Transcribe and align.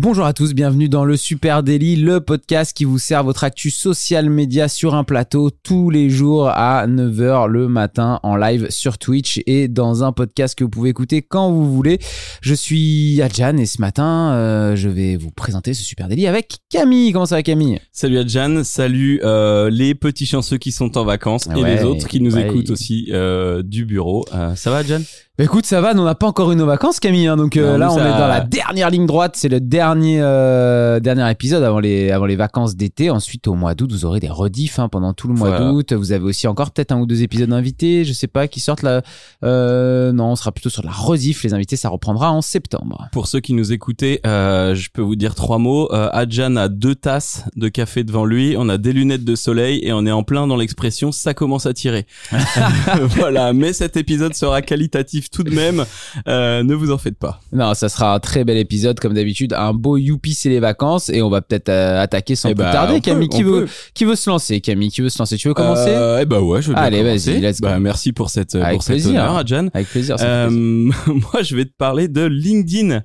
Bonjour 0.00 0.26
à 0.26 0.32
tous, 0.32 0.54
bienvenue 0.54 0.88
dans 0.88 1.04
le 1.04 1.16
Super 1.16 1.64
Daily, 1.64 1.96
le 1.96 2.20
podcast 2.20 2.72
qui 2.72 2.84
vous 2.84 3.00
sert 3.00 3.24
votre 3.24 3.42
actu 3.42 3.68
social 3.72 4.30
média 4.30 4.68
sur 4.68 4.94
un 4.94 5.02
plateau 5.02 5.50
tous 5.50 5.90
les 5.90 6.08
jours 6.08 6.46
à 6.50 6.86
9h 6.86 7.48
le 7.48 7.66
matin 7.66 8.20
en 8.22 8.36
live 8.36 8.68
sur 8.70 8.96
Twitch 8.98 9.40
et 9.48 9.66
dans 9.66 10.04
un 10.04 10.12
podcast 10.12 10.56
que 10.56 10.62
vous 10.62 10.70
pouvez 10.70 10.90
écouter 10.90 11.20
quand 11.20 11.50
vous 11.50 11.68
voulez. 11.74 11.98
Je 12.42 12.54
suis 12.54 13.20
Adjan 13.20 13.56
et 13.56 13.66
ce 13.66 13.80
matin, 13.80 14.34
euh, 14.34 14.76
je 14.76 14.88
vais 14.88 15.16
vous 15.16 15.32
présenter 15.32 15.74
ce 15.74 15.82
Super 15.82 16.06
Daily 16.06 16.28
avec 16.28 16.58
Camille. 16.70 17.10
Comment 17.10 17.26
ça 17.26 17.34
va 17.34 17.42
Camille? 17.42 17.80
Salut 17.90 18.18
Adjan, 18.18 18.62
salut 18.62 19.20
euh, 19.24 19.68
les 19.68 19.96
petits 19.96 20.26
chanceux 20.26 20.58
qui 20.58 20.70
sont 20.70 20.96
en 20.96 21.04
vacances 21.04 21.48
et 21.48 21.60
Ouais, 21.60 21.74
les 21.74 21.82
autres 21.82 22.06
qui 22.06 22.20
nous 22.20 22.36
ouais. 22.36 22.46
écoutent 22.46 22.70
aussi 22.70 23.08
euh, 23.10 23.64
du 23.64 23.84
bureau. 23.84 24.24
Ça 24.54 24.70
va 24.70 24.76
Adjan? 24.76 25.00
Bah 25.36 25.44
écoute, 25.44 25.66
ça 25.66 25.80
va, 25.80 25.94
nous 25.94 26.02
on 26.02 26.04
n'a 26.04 26.16
pas 26.16 26.26
encore 26.26 26.50
eu 26.50 26.56
nos 26.56 26.66
vacances 26.66 26.98
Camille, 26.98 27.28
hein, 27.28 27.36
donc 27.36 27.54
Non, 27.54 27.78
là 27.78 27.92
on 27.92 27.96
ça- 27.96 28.08
est 28.08 28.18
dans 28.18 28.26
la 28.26 28.40
dernière 28.40 28.90
ligne 28.90 29.06
droite, 29.06 29.34
c'est 29.36 29.48
le 29.48 29.60
dernier 29.60 29.87
euh, 29.96 31.00
dernier 31.00 31.30
épisode 31.30 31.62
avant 31.62 31.80
les 31.80 32.10
avant 32.10 32.26
les 32.26 32.36
vacances 32.36 32.76
d'été. 32.76 33.10
Ensuite 33.10 33.46
au 33.48 33.54
mois 33.54 33.74
d'août, 33.74 33.90
vous 33.92 34.04
aurez 34.04 34.20
des 34.20 34.28
rediffs 34.28 34.78
hein, 34.78 34.88
pendant 34.88 35.12
tout 35.12 35.28
le 35.28 35.34
mois 35.34 35.50
Voilà. 35.50 35.70
d'août. 35.70 35.92
Vous 35.92 36.12
avez 36.12 36.24
aussi 36.24 36.46
encore 36.46 36.70
peut-être 36.70 36.92
un 36.92 37.00
ou 37.00 37.06
deux 37.06 37.22
épisodes 37.22 37.52
invités, 37.52 38.04
je 38.04 38.12
sais 38.12 38.26
pas, 38.26 38.48
qui 38.48 38.60
sortent 38.60 38.82
là. 38.82 39.02
Euh, 39.44 40.12
non, 40.12 40.32
on 40.32 40.36
sera 40.36 40.52
plutôt 40.52 40.70
sur 40.70 40.84
la 40.84 40.90
rediff. 40.90 41.42
Les 41.44 41.54
invités, 41.54 41.76
ça 41.76 41.88
reprendra 41.88 42.32
en 42.32 42.42
septembre. 42.42 43.08
Pour 43.12 43.26
ceux 43.26 43.40
qui 43.40 43.54
nous 43.54 43.72
écoutaient, 43.72 44.20
euh, 44.26 44.74
je 44.74 44.90
peux 44.92 45.02
vous 45.02 45.16
dire 45.16 45.34
trois 45.34 45.58
mots. 45.58 45.88
Adjan 45.92 46.56
a 46.56 46.68
deux 46.68 46.94
tasses 46.94 47.44
de 47.56 47.68
café 47.68 48.04
devant 48.04 48.24
lui, 48.24 48.56
on 48.58 48.68
a 48.68 48.78
des 48.78 48.92
lunettes 48.92 49.24
de 49.24 49.36
soleil 49.36 49.80
et 49.82 49.92
on 49.92 50.04
est 50.06 50.10
en 50.10 50.22
plein 50.22 50.46
dans 50.46 50.56
l'expression 50.56 51.12
ça 51.12 51.34
commence 51.34 51.66
à 51.66 51.74
tirer. 51.74 52.06
voilà, 53.16 53.52
mais 53.52 53.72
cet 53.72 53.96
épisode 53.96 54.34
sera 54.34 54.62
qualitatif 54.62 55.30
tout 55.30 55.42
de 55.42 55.50
même. 55.50 55.84
Ne 56.26 56.74
vous 56.74 56.90
en 56.90 56.98
faites 56.98 57.18
pas. 57.18 57.40
Non, 57.52 57.74
ça 57.74 57.88
sera 57.88 58.14
un 58.14 58.20
très 58.20 58.44
bel 58.44 58.56
épisode 58.56 59.00
comme 59.00 59.14
d'habitude, 59.14 59.52
un 59.52 59.74
beau 59.78 59.96
youpi 59.96 60.34
c'est 60.34 60.48
les 60.50 60.60
vacances 60.60 61.08
et 61.08 61.22
on 61.22 61.30
va 61.30 61.40
peut-être 61.40 61.68
euh, 61.70 62.00
attaquer 62.02 62.34
sans 62.36 62.50
Eh 62.50 62.54
plus 62.54 62.64
ben, 62.64 62.70
tarder. 62.72 63.00
Camille, 63.00 63.28
peut, 63.28 63.36
qui 63.36 63.42
veut 63.42 63.64
peut. 63.64 63.70
qui 63.94 64.04
veut 64.04 64.16
se 64.16 64.28
lancer? 64.28 64.60
Camille, 64.60 64.90
qui 64.90 65.00
veut 65.00 65.08
se 65.08 65.18
lancer? 65.18 65.36
Tu 65.36 65.48
veux 65.48 65.54
commencer? 65.54 65.88
Euh, 65.90 66.20
Eh 66.20 66.26
bah 66.26 66.40
ouais, 66.40 66.60
je 66.60 66.72
bien 66.72 66.82
Allez, 66.82 67.02
vas-y, 67.02 67.40
let's 67.40 67.60
go. 67.60 67.68
Bah, 67.68 67.78
merci 67.78 68.12
pour 68.12 68.30
cette 68.30 68.54
Avec 68.54 68.78
pour 68.78 68.84
plaisir. 68.84 69.10
honneur, 69.10 69.36
Adjan. 69.36 69.68
Avec 69.72 69.88
plaisir. 69.88 70.16
Euh, 70.20 70.48
plaisir. 70.48 70.94
moi, 71.32 71.42
je 71.42 71.56
vais 71.56 71.64
te 71.64 71.72
parler 71.76 72.08
de 72.08 72.24
LinkedIn. 72.26 73.02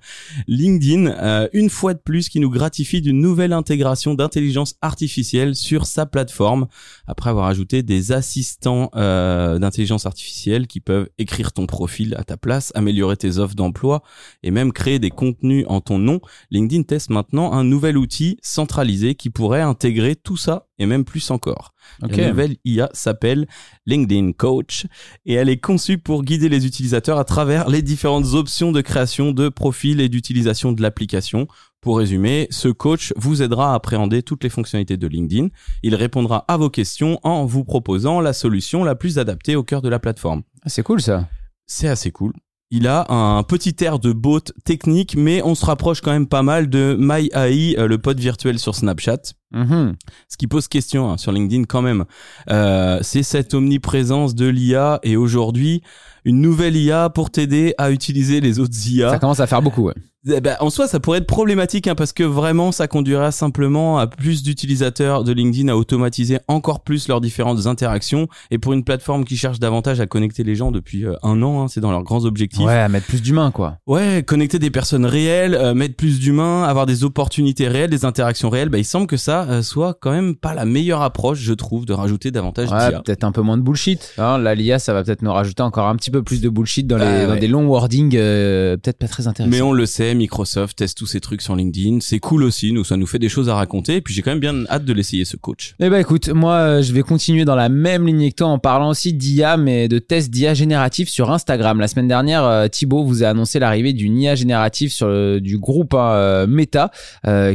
LinkedIn, 0.47 1.07
euh, 1.07 1.47
une 1.53 1.69
fois 1.69 1.93
de 1.93 1.99
plus, 1.99 2.29
qui 2.29 2.39
nous 2.39 2.49
gratifie 2.49 3.01
d'une 3.01 3.19
nouvelle 3.21 3.53
intégration 3.53 4.13
d'intelligence 4.13 4.75
artificielle 4.81 5.55
sur 5.55 5.85
sa 5.85 6.05
plateforme, 6.05 6.67
après 7.07 7.29
avoir 7.29 7.47
ajouté 7.47 7.83
des 7.83 8.11
assistants 8.11 8.89
euh, 8.95 9.59
d'intelligence 9.59 10.05
artificielle 10.05 10.67
qui 10.67 10.79
peuvent 10.79 11.09
écrire 11.17 11.51
ton 11.51 11.65
profil 11.65 12.15
à 12.17 12.23
ta 12.23 12.37
place, 12.37 12.71
améliorer 12.75 13.17
tes 13.17 13.37
offres 13.37 13.55
d'emploi 13.55 14.03
et 14.43 14.51
même 14.51 14.71
créer 14.71 14.99
des 14.99 15.09
contenus 15.09 15.65
en 15.67 15.81
ton 15.81 15.97
nom. 15.99 16.19
LinkedIn 16.53 16.83
teste 16.83 17.09
maintenant 17.09 17.51
un 17.51 17.63
nouvel 17.63 17.97
outil 17.97 18.37
centralisé 18.43 19.15
qui 19.15 19.31
pourrait 19.31 19.61
intégrer 19.61 20.15
tout 20.15 20.37
ça 20.37 20.67
et 20.77 20.85
même 20.85 21.03
plus 21.03 21.31
encore. 21.31 21.73
Ok. 22.03 22.15
La 22.15 22.29
nouvelle 22.29 22.57
IA 22.63 22.89
s'appelle 22.93 23.47
LinkedIn 23.87 24.33
Coach 24.33 24.85
et 25.25 25.33
elle 25.33 25.49
est 25.49 25.57
conçue 25.57 25.97
pour 25.97 26.23
guider 26.23 26.49
les 26.49 26.67
utilisateurs 26.67 27.17
à 27.17 27.23
travers 27.23 27.69
les 27.69 27.81
différentes 27.81 28.35
options 28.35 28.71
de 28.71 28.81
création 28.81 29.31
de 29.31 29.49
profil 29.49 29.99
et 29.99 30.09
d'utilisation 30.09 30.71
de 30.73 30.81
l'application. 30.83 31.47
Pour 31.81 31.97
résumer, 31.97 32.47
ce 32.51 32.67
coach 32.67 33.13
vous 33.17 33.41
aidera 33.41 33.71
à 33.71 33.75
appréhender 33.75 34.21
toutes 34.21 34.43
les 34.43 34.49
fonctionnalités 34.49 34.95
de 34.95 35.07
LinkedIn. 35.07 35.47
Il 35.81 35.95
répondra 35.95 36.45
à 36.47 36.57
vos 36.57 36.69
questions 36.69 37.19
en 37.23 37.45
vous 37.45 37.63
proposant 37.63 38.21
la 38.21 38.31
solution 38.31 38.83
la 38.83 38.93
plus 38.93 39.17
adaptée 39.17 39.55
au 39.55 39.63
cœur 39.63 39.81
de 39.81 39.89
la 39.89 39.97
plateforme. 39.97 40.43
Ah, 40.61 40.69
C'est 40.69 40.83
cool 40.83 41.01
ça. 41.01 41.27
C'est 41.65 41.87
assez 41.87 42.11
cool. 42.11 42.33
Il 42.75 42.87
a 42.87 43.05
un 43.13 43.43
petit 43.43 43.75
air 43.83 43.99
de 43.99 44.11
bot 44.13 44.39
technique, 44.65 45.15
mais 45.15 45.43
on 45.43 45.53
se 45.53 45.63
rapproche 45.63 46.01
quand 46.01 46.11
même 46.11 46.25
pas 46.25 46.41
mal 46.41 46.71
de 46.71 46.97
MyAI, 46.99 47.75
euh, 47.77 47.87
le 47.87 47.99
pote 47.99 48.19
virtuel 48.19 48.57
sur 48.57 48.73
Snapchat. 48.73 49.19
Mhm. 49.51 49.93
Ce 50.27 50.37
qui 50.37 50.47
pose 50.47 50.67
question 50.67 51.11
hein, 51.11 51.17
sur 51.17 51.31
LinkedIn 51.31 51.65
quand 51.65 51.83
même, 51.83 52.05
euh, 52.49 52.97
c'est 53.03 53.21
cette 53.21 53.53
omniprésence 53.53 54.33
de 54.33 54.47
l'IA 54.47 54.99
et 55.03 55.15
aujourd'hui 55.17 55.83
une 56.25 56.41
nouvelle 56.41 56.75
IA 56.75 57.11
pour 57.11 57.29
t'aider 57.29 57.75
à 57.77 57.91
utiliser 57.91 58.41
les 58.41 58.57
autres 58.57 58.73
Ça 58.73 58.89
IA. 58.89 59.19
commence 59.19 59.39
à 59.39 59.45
faire 59.45 59.61
beaucoup. 59.61 59.83
Ouais. 59.83 59.93
Eh 60.29 60.39
ben, 60.39 60.55
en 60.61 60.69
soi, 60.69 60.87
ça 60.87 60.99
pourrait 61.01 61.17
être 61.17 61.27
problématique 61.27 61.87
hein, 61.87 61.95
parce 61.95 62.13
que 62.13 62.23
vraiment, 62.23 62.71
ça 62.71 62.87
conduira 62.87 63.31
simplement 63.31 63.97
à 63.99 64.07
plus 64.07 64.41
d'utilisateurs 64.41 65.23
de 65.25 65.33
LinkedIn 65.33 65.67
à 65.67 65.75
automatiser 65.75 66.39
encore 66.47 66.79
plus 66.81 67.09
leurs 67.09 67.19
différentes 67.19 67.67
interactions. 67.67 68.27
Et 68.49 68.57
pour 68.57 68.71
une 68.73 68.85
plateforme 68.85 69.25
qui 69.25 69.35
cherche 69.35 69.59
davantage 69.59 69.99
à 69.99 70.05
connecter 70.07 70.43
les 70.45 70.55
gens 70.55 70.71
depuis 70.71 71.05
euh, 71.05 71.15
un 71.23 71.41
an, 71.43 71.63
hein, 71.63 71.67
c'est 71.67 71.81
dans 71.81 71.91
leurs 71.91 72.03
grands 72.03 72.23
objectifs. 72.23 72.65
Ouais, 72.65 72.73
à 72.79 72.87
mettre 72.87 73.07
plus 73.07 73.21
d'humains 73.21 73.51
quoi. 73.51 73.77
Ouais, 73.85 74.23
connecter 74.25 74.59
des 74.59 74.69
personnes 74.71 75.05
réelles, 75.05 75.55
euh, 75.55 75.73
mettre 75.73 75.95
plus 75.95 76.19
d'humains, 76.21 76.63
avoir 76.63 76.85
des 76.85 77.03
opportunités 77.03 77.67
réelles, 77.67 77.89
des 77.89 78.05
interactions 78.05 78.49
réelles, 78.49 78.69
bah, 78.69 78.77
il 78.77 78.85
semble 78.85 79.07
que 79.07 79.17
ça 79.17 79.43
euh, 79.49 79.61
soit 79.61 79.97
quand 79.99 80.11
même 80.11 80.35
pas 80.35 80.53
la 80.53 80.63
meilleure 80.63 81.01
approche, 81.01 81.39
je 81.39 81.53
trouve, 81.53 81.85
de 81.85 81.91
rajouter 81.93 82.31
davantage 82.31 82.71
Ouais, 82.71 82.89
d'IA. 82.89 83.01
peut-être 83.01 83.25
un 83.25 83.33
peu 83.33 83.41
moins 83.41 83.57
de 83.57 83.61
bullshit. 83.63 84.13
Hein, 84.17 84.37
là, 84.37 84.55
l'IA, 84.55 84.79
ça 84.79 84.93
va 84.93 85.03
peut-être 85.03 85.21
nous 85.21 85.33
rajouter 85.33 85.63
encore 85.63 85.87
un 85.87 85.95
petit 85.97 86.11
peu 86.11 86.23
plus 86.23 86.39
de 86.39 86.47
bullshit 86.47 86.87
dans, 86.87 86.97
les, 86.97 87.03
Bah, 87.03 87.25
dans 87.25 87.33
ouais. 87.33 87.39
des 87.39 87.47
longs 87.49 87.65
wordings, 87.67 88.15
euh, 88.15 88.77
peut-être 88.77 88.97
pas 88.99 89.07
très 89.09 89.27
intéressants. 89.27 89.51
Mais 89.53 89.61
on 89.61 89.73
le 89.73 89.85
sait, 89.85 90.12
Microsoft 90.15 90.77
teste 90.77 90.97
tous 90.97 91.05
ces 91.07 91.19
trucs 91.19 91.41
sur 91.41 91.55
LinkedIn. 91.55 91.99
C'est 92.01 92.19
cool 92.19 92.43
aussi, 92.43 92.71
nous, 92.71 92.83
ça 92.83 92.97
nous 92.97 93.05
fait 93.07 93.19
des 93.19 93.29
choses 93.29 93.49
à 93.49 93.55
raconter. 93.55 93.95
Et 93.97 94.01
puis 94.01 94.13
j'ai 94.13 94.21
quand 94.21 94.31
même 94.31 94.39
bien 94.39 94.65
hâte 94.69 94.85
de 94.85 94.93
l'essayer, 94.93 95.25
ce 95.25 95.37
coach. 95.37 95.75
Eh 95.79 95.89
ben 95.89 95.99
écoute, 95.99 96.29
moi 96.29 96.53
euh, 96.55 96.81
je 96.81 96.93
vais 96.93 97.01
continuer 97.01 97.45
dans 97.45 97.55
la 97.55 97.69
même 97.69 98.05
lignée 98.07 98.31
que 98.31 98.37
toi 98.37 98.47
en 98.47 98.59
parlant 98.59 98.89
aussi 98.89 99.13
d'IA, 99.13 99.57
mais 99.57 99.87
de 99.87 99.99
tests 99.99 100.29
d'IA 100.29 100.53
génératif 100.53 101.09
sur 101.09 101.31
Instagram. 101.31 101.79
La 101.79 101.87
semaine 101.87 102.07
dernière, 102.07 102.43
euh, 102.43 102.67
Thibaut 102.67 103.03
vous 103.03 103.23
a 103.23 103.27
annoncé 103.27 103.59
l'arrivée 103.59 103.93
d'une 103.93 104.17
IA 104.19 104.35
générative 104.35 104.91
sur 104.91 105.07
le- 105.07 105.39
du 105.41 105.57
groupe 105.57 105.93
hein, 105.93 106.11
euh, 106.13 106.47
Meta 106.47 106.91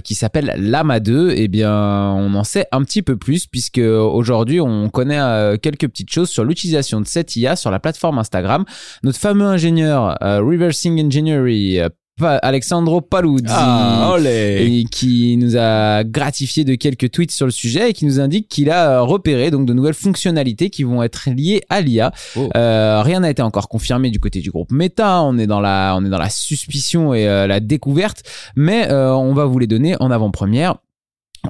qui 0.04 0.14
s'appelle 0.14 0.54
Lama 0.58 1.00
2. 1.00 1.32
Eh 1.36 1.48
bien, 1.48 1.72
on 1.72 2.34
en 2.34 2.44
sait 2.44 2.66
un 2.72 2.82
petit 2.82 3.02
peu 3.02 3.16
plus 3.16 3.46
puisque 3.46 3.78
aujourd'hui 3.78 4.60
on 4.60 4.88
connaît 4.88 5.18
quelques 5.62 5.88
petites 5.88 6.10
choses 6.10 6.28
sur 6.30 6.44
l'utilisation 6.44 7.00
de 7.00 7.06
cette 7.06 7.36
IA 7.36 7.56
sur 7.56 7.70
la 7.70 7.78
plateforme 7.80 8.18
Instagram. 8.18 8.64
Notre 9.02 9.18
fameux 9.18 9.46
ingénieur 9.46 10.16
Reversing 10.20 11.04
Engineering, 11.04 11.86
Alexandro 12.22 13.00
Paluzzi 13.00 13.44
Ah, 13.48 14.16
et 14.24 14.84
qui 14.90 15.36
nous 15.36 15.56
a 15.56 16.04
gratifié 16.04 16.64
de 16.64 16.74
quelques 16.74 17.10
tweets 17.10 17.30
sur 17.30 17.46
le 17.46 17.52
sujet 17.52 17.90
et 17.90 17.92
qui 17.92 18.06
nous 18.06 18.20
indique 18.20 18.48
qu'il 18.48 18.70
a 18.70 18.90
euh, 18.90 19.02
repéré 19.02 19.50
donc 19.50 19.66
de 19.66 19.72
nouvelles 19.72 19.94
fonctionnalités 19.94 20.70
qui 20.70 20.84
vont 20.84 21.02
être 21.02 21.28
liées 21.30 21.62
à 21.68 21.80
l'IA. 21.80 22.12
Oh. 22.36 22.48
Euh, 22.56 23.02
rien 23.02 23.20
n'a 23.20 23.30
été 23.30 23.42
encore 23.42 23.68
confirmé 23.68 24.10
du 24.10 24.20
côté 24.20 24.40
du 24.40 24.50
groupe 24.50 24.72
Meta. 24.72 25.22
On 25.22 25.38
est 25.38 25.46
dans 25.46 25.60
la, 25.60 25.94
on 25.96 26.04
est 26.04 26.10
dans 26.10 26.18
la 26.18 26.30
suspicion 26.30 27.14
et 27.14 27.28
euh, 27.28 27.46
la 27.46 27.60
découverte, 27.60 28.22
mais 28.56 28.90
euh, 28.90 29.14
on 29.14 29.34
va 29.34 29.44
vous 29.44 29.58
les 29.58 29.66
donner 29.66 29.96
en 30.00 30.10
avant-première. 30.10 30.76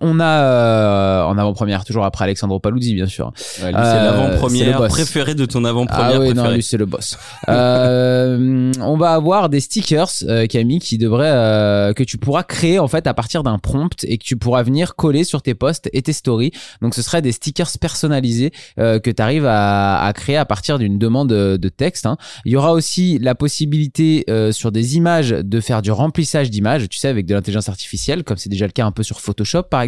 On 0.01 0.21
a 0.21 0.25
euh, 0.25 1.23
en 1.25 1.39
avant-première 1.39 1.85
toujours 1.85 2.05
après 2.05 2.25
Alexandro 2.25 2.61
Paluzzi 2.61 2.95
bien 2.95 3.07
sûr. 3.07 3.33
Ouais, 3.63 3.69
lui, 3.69 3.75
c'est 3.75 3.79
Euh, 3.79 3.93
c'est 3.93 3.99
le 3.99 4.05
l'avant-première 4.05 4.87
préférée 4.89 5.35
de 5.35 5.45
ton 5.47 5.65
avant-première 5.65 6.13
Ah 6.15 6.19
oui, 6.21 6.35
non, 6.35 6.51
lui 6.51 6.63
c'est 6.63 6.77
le 6.77 6.87
boss. 6.87 7.19
Euh, 7.49 8.73
on 8.81 8.97
va 8.97 9.13
avoir 9.13 9.49
des 9.49 9.61
stickers, 9.61 10.09
euh, 10.25 10.47
Camille, 10.47 10.79
qui 10.81 10.99
devraient 10.99 11.31
euh, 11.33 11.93
que 11.93 12.03
tu 12.03 12.19
pourras 12.19 12.43
créer 12.43 12.79
en 12.79 12.89
fait 12.89 13.07
à 13.07 13.15
partir 13.15 13.43
d'un 13.43 13.59
prompt 13.59 14.05
et 14.05 14.19
que 14.19 14.25
tu 14.25 14.37
pourras 14.37 14.63
venir 14.63 14.95
coller 14.97 15.25
sur 15.25 15.43
tes 15.43 15.55
posts 15.55 15.89
et 15.93 16.03
tes 16.03 16.13
stories. 16.13 16.53
Donc 16.83 16.95
ce 16.95 17.03
serait 17.03 17.23
des 17.23 17.33
stickers 17.33 17.71
personnalisés 17.81 18.53
euh, 18.79 18.99
que 18.99 19.11
tu 19.11 19.23
arrives 19.23 19.47
à, 19.47 20.01
à 20.05 20.13
créer 20.13 20.37
à 20.37 20.45
partir 20.45 20.79
d'une 20.79 20.99
demande 20.99 21.29
de, 21.29 21.69
texte. 21.69 22.07
hein. 22.07 22.17
Il 22.45 22.53
y 22.53 22.57
aura 22.57 22.73
aussi 22.73 23.19
la 23.19 23.35
possibilité 23.35 24.25
euh, 24.31 24.53
sur 24.53 24.73
des 24.73 24.97
images 24.97 25.31
de 25.31 25.61
faire 25.61 25.83
du 25.83 25.91
remplissage 25.91 26.51
d'images, 26.51 26.89
tu 26.89 26.99
sais, 26.99 27.09
avec 27.09 27.27
de 27.27 27.35
l'intelligence 27.35 27.69
artificielle, 27.69 28.25
comme 28.25 28.37
c'est 28.39 28.49
déjà 28.49 28.65
le 28.67 28.73
cas 28.73 28.87
un 28.87 28.93
peu 28.93 29.03
sur 29.03 29.21
Photoshop 29.21 29.65
par 29.65 29.83
exemple, 29.83 29.88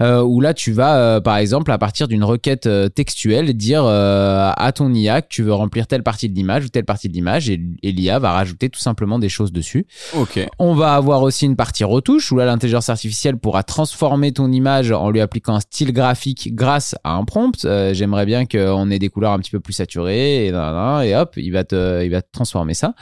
euh, 0.00 0.22
où 0.22 0.40
là 0.40 0.54
tu 0.54 0.72
vas 0.72 0.96
euh, 0.96 1.20
par 1.20 1.36
exemple 1.36 1.70
à 1.72 1.78
partir 1.78 2.08
d'une 2.08 2.24
requête 2.24 2.66
euh, 2.66 2.88
textuelle 2.88 3.52
dire 3.54 3.84
à 3.86 4.72
ton 4.74 4.92
IA 4.94 5.22
que 5.22 5.28
tu 5.28 5.42
veux 5.42 5.52
remplir 5.54 5.86
telle 5.86 6.02
partie 6.02 6.28
de 6.28 6.34
l'image 6.34 6.64
ou 6.64 6.68
telle 6.68 6.84
partie 6.84 7.08
de 7.08 7.14
l'image 7.14 7.48
et, 7.50 7.60
et 7.82 7.92
l'IA 7.92 8.18
va 8.18 8.32
rajouter 8.32 8.68
tout 8.68 8.80
simplement 8.80 9.18
des 9.18 9.28
choses 9.28 9.52
dessus. 9.52 9.86
Ok. 10.14 10.38
On 10.58 10.74
va 10.74 10.94
avoir 10.94 11.22
aussi 11.22 11.44
une 11.46 11.56
partie 11.56 11.84
retouche 11.84 12.30
où 12.32 12.36
là 12.36 12.44
l'intelligence 12.46 12.88
artificielle 12.88 13.36
pourra 13.36 13.62
transformer 13.62 14.32
ton 14.32 14.50
image 14.52 14.92
en 14.92 15.10
lui 15.10 15.20
appliquant 15.20 15.54
un 15.56 15.60
style 15.60 15.92
graphique 15.92 16.54
grâce 16.54 16.94
à 17.04 17.12
un 17.14 17.24
prompt. 17.24 17.64
Euh, 17.64 17.92
J'aimerais 17.94 18.26
bien 18.26 18.46
qu'on 18.46 18.90
ait 18.90 18.98
des 18.98 19.08
couleurs 19.08 19.32
un 19.32 19.38
petit 19.38 19.50
peu 19.50 19.60
plus 19.60 19.72
saturées 19.74 20.46
et, 20.46 20.48
et 20.48 21.16
hop, 21.16 21.34
il 21.36 21.50
va 21.52 21.64
te, 21.64 22.04
il 22.04 22.10
va 22.10 22.22
te 22.22 22.28
transformer 22.32 22.74
ça. 22.74 22.94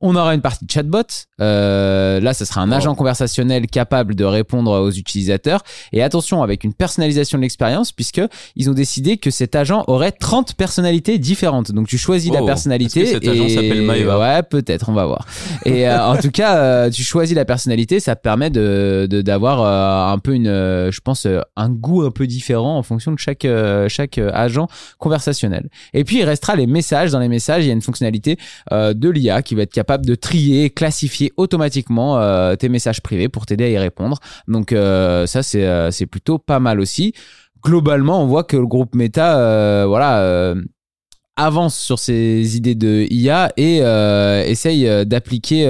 On 0.00 0.16
aura 0.16 0.34
une 0.34 0.40
partie 0.40 0.66
chatbot. 0.70 1.02
Euh, 1.40 2.20
là, 2.20 2.32
ce 2.34 2.44
sera 2.44 2.62
un 2.62 2.70
Oh. 2.70 2.74
agent 2.74 2.94
conversationnel 2.94 3.66
capable 3.66 4.14
de 4.14 4.24
répondre 4.24 4.70
aux 4.80 4.90
utilisateurs. 4.90 5.62
Et 5.92 6.02
attention, 6.02 6.42
avec 6.42 6.64
une 6.64 6.72
personnalisation 6.74 7.38
de 7.38 7.42
l'expérience, 7.42 7.92
puisque 7.92 8.20
ils 8.56 8.68
ont 8.70 8.74
décidé 8.74 9.16
que 9.16 9.30
cet 9.30 9.54
agent 9.54 9.84
aurait 9.86 10.12
30 10.12 10.54
personnalités 10.54 11.18
différentes. 11.18 11.72
Donc 11.72 11.88
tu 11.88 11.98
choisis 11.98 12.32
la 12.32 12.42
Oh, 12.42 12.46
personnalité. 12.46 13.02
que 13.02 13.06
cet 13.08 13.26
agent 13.28 13.44
et... 13.44 13.48
s'appelle 13.50 13.82
Maëva 13.82 14.18
Ouais, 14.18 14.42
peut-être, 14.42 14.88
on 14.88 14.92
va 14.92 15.06
voir. 15.06 15.26
Et 15.64 15.88
euh, 15.88 16.02
en 16.04 16.16
tout 16.16 16.30
cas, 16.30 16.56
euh, 16.56 16.90
tu 16.90 17.02
choisis 17.02 17.34
la 17.36 17.44
personnalité, 17.44 18.00
ça 18.00 18.16
te 18.16 18.22
permet 18.22 18.50
de 18.50 19.06
de- 19.10 19.22
d'avoir 19.22 19.60
euh, 19.62 20.12
un 20.14 20.18
peu 20.18 20.34
une, 20.34 20.46
euh, 20.46 20.90
je 20.90 21.00
pense, 21.00 21.26
euh, 21.26 21.40
un 21.56 21.68
goût 21.70 22.02
un 22.02 22.10
peu 22.10 22.26
différent 22.26 22.76
en 22.78 22.82
fonction 22.82 23.12
de 23.12 23.18
chaque 23.18 23.44
euh, 23.44 23.88
chaque 23.88 24.18
agent 24.32 24.68
conversationnel. 24.98 25.68
Et 25.94 26.04
puis 26.04 26.18
il 26.18 26.24
restera 26.24 26.54
les 26.56 26.66
messages. 26.66 27.10
Dans 27.10 27.18
les 27.18 27.28
messages, 27.28 27.64
il 27.64 27.68
y 27.68 27.70
a 27.70 27.74
une 27.74 27.80
fonctionnalité 27.82 28.36
euh, 28.72 28.92
de 28.94 29.08
l'IA 29.08 29.42
qui 29.42 29.54
va 29.54 29.62
être 29.62 29.72
capable 29.72 30.06
de 30.06 30.14
trier, 30.14 30.70
classifier 30.70 31.32
automatiquement 31.36 32.18
euh, 32.18 32.54
tes 32.56 32.68
messages 32.68 33.00
privés 33.00 33.28
pour 33.28 33.46
t'aider 33.46 33.64
à 33.64 33.68
y 33.68 33.78
répondre. 33.78 34.18
Donc 34.48 34.72
euh, 34.72 35.26
ça 35.26 35.42
c'est 35.42 35.59
euh, 35.64 35.90
c'est 35.90 36.06
plutôt 36.06 36.38
pas 36.38 36.60
mal 36.60 36.80
aussi. 36.80 37.12
Globalement, 37.62 38.22
on 38.22 38.26
voit 38.26 38.44
que 38.44 38.56
le 38.56 38.66
groupe 38.66 38.94
Meta, 38.94 39.38
euh, 39.38 39.84
voilà. 39.86 40.20
euh, 40.22 40.54
avance 41.36 41.78
sur 41.78 41.98
ses 41.98 42.56
idées 42.56 42.74
de 42.74 43.06
IA 43.10 43.50
et 43.56 43.78
essaye 44.50 45.06
d'appliquer 45.06 45.64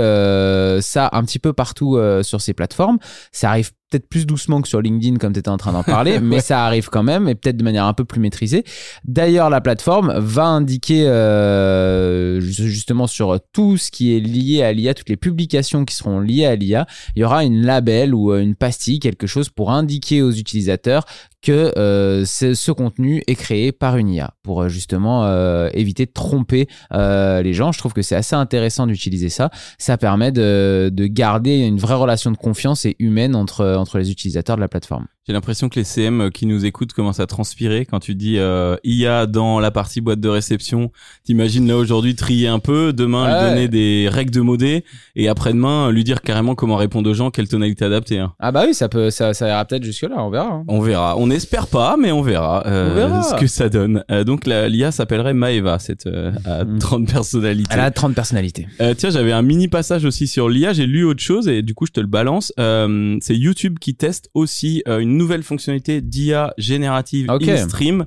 ça 0.82 1.10
un 1.12 1.22
petit 1.22 1.38
peu 1.38 1.52
partout 1.52 1.96
sur 2.22 2.40
ses 2.40 2.54
plateformes. 2.54 2.98
Ça 3.30 3.50
arrive 3.50 3.70
peut-être 3.90 4.08
plus 4.08 4.24
doucement 4.26 4.62
que 4.62 4.68
sur 4.68 4.80
LinkedIn 4.80 5.16
comme 5.16 5.32
tu 5.32 5.40
étais 5.40 5.48
en 5.48 5.56
train 5.56 5.72
d'en 5.72 5.82
parler, 5.82 6.20
mais 6.22 6.40
ça 6.40 6.64
arrive 6.64 6.88
quand 6.88 7.02
même 7.02 7.28
et 7.28 7.34
peut-être 7.34 7.56
de 7.56 7.64
manière 7.64 7.84
un 7.84 7.92
peu 7.92 8.04
plus 8.04 8.20
maîtrisée. 8.20 8.64
D'ailleurs, 9.04 9.50
la 9.50 9.60
plateforme 9.60 10.14
va 10.18 10.44
indiquer 10.46 11.06
euh, 11.54 12.40
ju- 12.40 12.68
justement 12.70 13.06
sur 13.06 13.38
tout 13.52 13.76
ce 13.76 13.90
qui 13.90 14.16
est 14.16 14.20
lié 14.20 14.62
à 14.62 14.72
l'IA, 14.72 14.94
toutes 14.94 15.08
les 15.08 15.16
publications 15.16 15.84
qui 15.84 15.94
seront 15.94 16.20
liées 16.20 16.46
à 16.46 16.56
l'IA, 16.56 16.86
il 17.16 17.20
y 17.20 17.24
aura 17.24 17.44
une 17.44 17.64
label 17.64 18.14
ou 18.14 18.32
euh, 18.32 18.40
une 18.40 18.54
pastille, 18.54 18.98
quelque 19.00 19.26
chose 19.26 19.48
pour 19.48 19.70
indiquer 19.70 20.22
aux 20.22 20.32
utilisateurs 20.32 21.04
que 21.42 21.72
euh, 21.78 22.26
ce, 22.26 22.52
ce 22.52 22.70
contenu 22.70 23.22
est 23.26 23.34
créé 23.34 23.72
par 23.72 23.96
une 23.96 24.10
IA 24.10 24.34
pour 24.42 24.68
justement 24.68 25.24
euh, 25.24 25.70
éviter 25.72 26.04
de 26.04 26.10
tromper 26.12 26.68
euh, 26.92 27.40
les 27.40 27.54
gens. 27.54 27.72
Je 27.72 27.78
trouve 27.78 27.94
que 27.94 28.02
c'est 28.02 28.14
assez 28.14 28.36
intéressant 28.36 28.86
d'utiliser 28.86 29.30
ça. 29.30 29.50
Ça 29.78 29.96
permet 29.96 30.32
de, 30.32 30.90
de 30.92 31.06
garder 31.06 31.56
une 31.60 31.78
vraie 31.78 31.94
relation 31.94 32.30
de 32.30 32.36
confiance 32.36 32.84
et 32.84 32.94
humaine 32.98 33.34
entre, 33.34 33.64
entre 33.80 33.98
les 33.98 34.10
utilisateurs 34.10 34.56
de 34.56 34.60
la 34.60 34.68
plateforme. 34.68 35.06
J'ai 35.26 35.34
l'impression 35.34 35.68
que 35.68 35.78
les 35.78 35.84
CM 35.84 36.30
qui 36.32 36.46
nous 36.46 36.64
écoutent 36.64 36.94
commencent 36.94 37.20
à 37.20 37.26
transpirer 37.26 37.84
quand 37.84 38.00
tu 38.00 38.14
dis 38.14 38.38
euh, 38.38 38.76
IA 38.84 39.26
dans 39.26 39.60
la 39.60 39.70
partie 39.70 40.00
boîte 40.00 40.18
de 40.18 40.28
réception. 40.30 40.90
T'imagines 41.24 41.68
là 41.68 41.76
aujourd'hui 41.76 42.14
trier 42.16 42.48
un 42.48 42.58
peu, 42.58 42.94
demain 42.94 43.26
lui 43.26 43.48
donner 43.50 43.68
des 43.68 44.08
règles 44.10 44.30
de 44.32 44.40
modé 44.40 44.82
et 45.16 45.28
après-demain 45.28 45.90
lui 45.90 46.04
dire 46.04 46.22
carrément 46.22 46.54
comment 46.54 46.76
répondre 46.76 47.08
aux 47.10 47.14
gens, 47.14 47.30
quelle 47.30 47.48
tonalité 47.48 47.84
adapter. 47.84 48.18
hein. 48.18 48.32
Ah 48.38 48.50
bah 48.50 48.64
oui, 48.66 48.72
ça 48.72 48.88
peut, 48.88 49.10
ça, 49.10 49.34
ça 49.34 49.46
ira 49.46 49.62
peut-être 49.66 49.84
jusque 49.84 50.02
là, 50.04 50.16
on 50.24 50.30
verra. 50.30 50.48
hein. 50.48 50.64
On 50.68 50.80
verra. 50.80 51.18
On 51.18 51.26
n'espère 51.26 51.66
pas, 51.66 51.96
mais 51.98 52.12
on 52.12 52.22
verra, 52.22 52.66
euh, 52.66 52.90
On 52.90 52.94
verra. 52.94 53.22
ce 53.22 53.34
que 53.34 53.46
ça 53.46 53.68
donne. 53.68 54.02
Euh, 54.10 54.24
donc 54.24 54.46
l'IA 54.46 54.90
s'appellerait 54.90 55.34
Maeva, 55.34 55.78
cette 55.78 56.06
euh, 56.06 56.32
à 56.46 56.64
Mm. 56.64 56.78
30 56.78 57.06
personnalités. 57.12 57.70
Elle 57.74 57.80
a 57.80 57.90
30 57.90 58.14
personnalités. 58.14 58.66
Euh, 58.80 58.94
tiens, 58.96 59.10
j'avais 59.10 59.32
un 59.32 59.42
mini 59.42 59.68
passage 59.68 60.04
aussi 60.06 60.26
sur 60.26 60.48
l'IA. 60.48 60.72
J'ai 60.72 60.86
lu 60.86 61.04
autre 61.04 61.22
chose 61.22 61.46
et 61.46 61.60
du 61.62 61.74
coup, 61.74 61.84
je 61.86 61.92
te 61.92 62.00
le 62.00 62.06
balance. 62.06 62.52
Euh, 62.58 63.18
c'est 63.20 63.36
YouTube 63.36 63.78
qui 63.78 63.94
teste 63.94 64.30
aussi 64.34 64.82
euh, 64.88 65.00
une 65.10 65.18
nouvelle 65.18 65.42
fonctionnalité 65.42 66.00
d'IA 66.00 66.54
générative 66.56 67.28
Ok. 67.30 67.48
in-stream. 67.48 68.06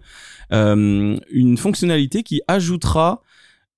Euh, 0.51 1.17
une 1.31 1.57
fonctionnalité 1.57 2.23
qui 2.23 2.41
ajoutera 2.47 3.21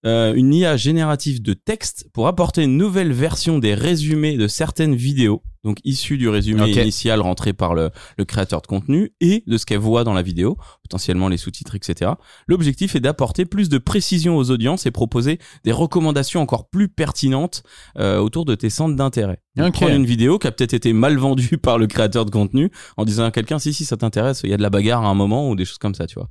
euh, 0.06 0.34
une 0.36 0.54
IA 0.54 0.78
générative 0.78 1.42
de 1.42 1.54
texte 1.54 2.08
pour 2.14 2.28
apporter 2.28 2.64
une 2.64 2.78
nouvelle 2.78 3.12
version 3.12 3.58
des 3.58 3.74
résumés 3.74 4.38
de 4.38 4.48
certaines 4.48 4.94
vidéos, 4.94 5.42
donc 5.64 5.80
issues 5.84 6.20
du 6.20 6.30
résumé 6.30 6.70
initial 6.70 7.22
rentré 7.22 7.54
par 7.54 7.74
le, 7.74 7.90
le 8.20 8.26
créateur 8.26 8.62
de 8.62 8.68
contenu 8.68 9.14
et 9.20 9.44
de 9.48 9.58
ce 9.58 9.66
qu'elle 9.66 9.80
voit 9.80 10.04
dans 10.04 10.14
la 10.14 10.22
vidéo, 10.22 10.58
potentiellement 10.84 11.28
les 11.28 11.38
sous-titres, 11.38 11.74
etc. 11.74 12.12
L'objectif 12.48 12.96
est 12.96 13.00
d'apporter 13.00 13.46
plus 13.46 13.68
de 13.68 13.80
précision 13.80 14.38
aux 14.38 14.52
audiences 14.52 14.86
et 14.86 14.92
proposer 14.92 15.40
des 15.64 15.72
recommandations 15.72 16.40
encore 16.40 16.70
plus 16.70 16.88
pertinentes 16.88 17.64
euh, 17.98 18.20
autour 18.20 18.46
de 18.46 18.54
tes 18.54 18.70
centres 18.70 18.96
d'intérêt. 18.96 19.42
Prendre 19.56 19.94
une 19.94 20.06
vidéo 20.06 20.38
qui 20.38 20.48
a 20.48 20.52
peut-être 20.52 20.74
été 20.74 20.94
mal 20.94 21.18
vendue 21.18 21.58
par 21.62 21.78
le 21.78 21.88
créateur 21.88 22.26
de 22.26 22.32
contenu 22.32 22.72
en 22.98 23.06
disant 23.06 23.26
à 23.26 23.32
quelqu'un 23.32 23.60
si 23.60 23.74
si 23.74 23.86
ça 23.86 23.98
t'intéresse, 23.98 24.42
il 24.44 24.50
y 24.50 24.54
a 24.54 24.58
de 24.58 24.62
la 24.62 24.70
bagarre 24.70 25.04
à 25.04 25.08
un 25.08 25.14
moment 25.14 25.50
ou 25.50 25.56
des 25.56 25.66
choses 25.66 25.78
comme 25.78 25.96
ça, 25.96 26.08
tu 26.08 26.16
vois. 26.16 26.30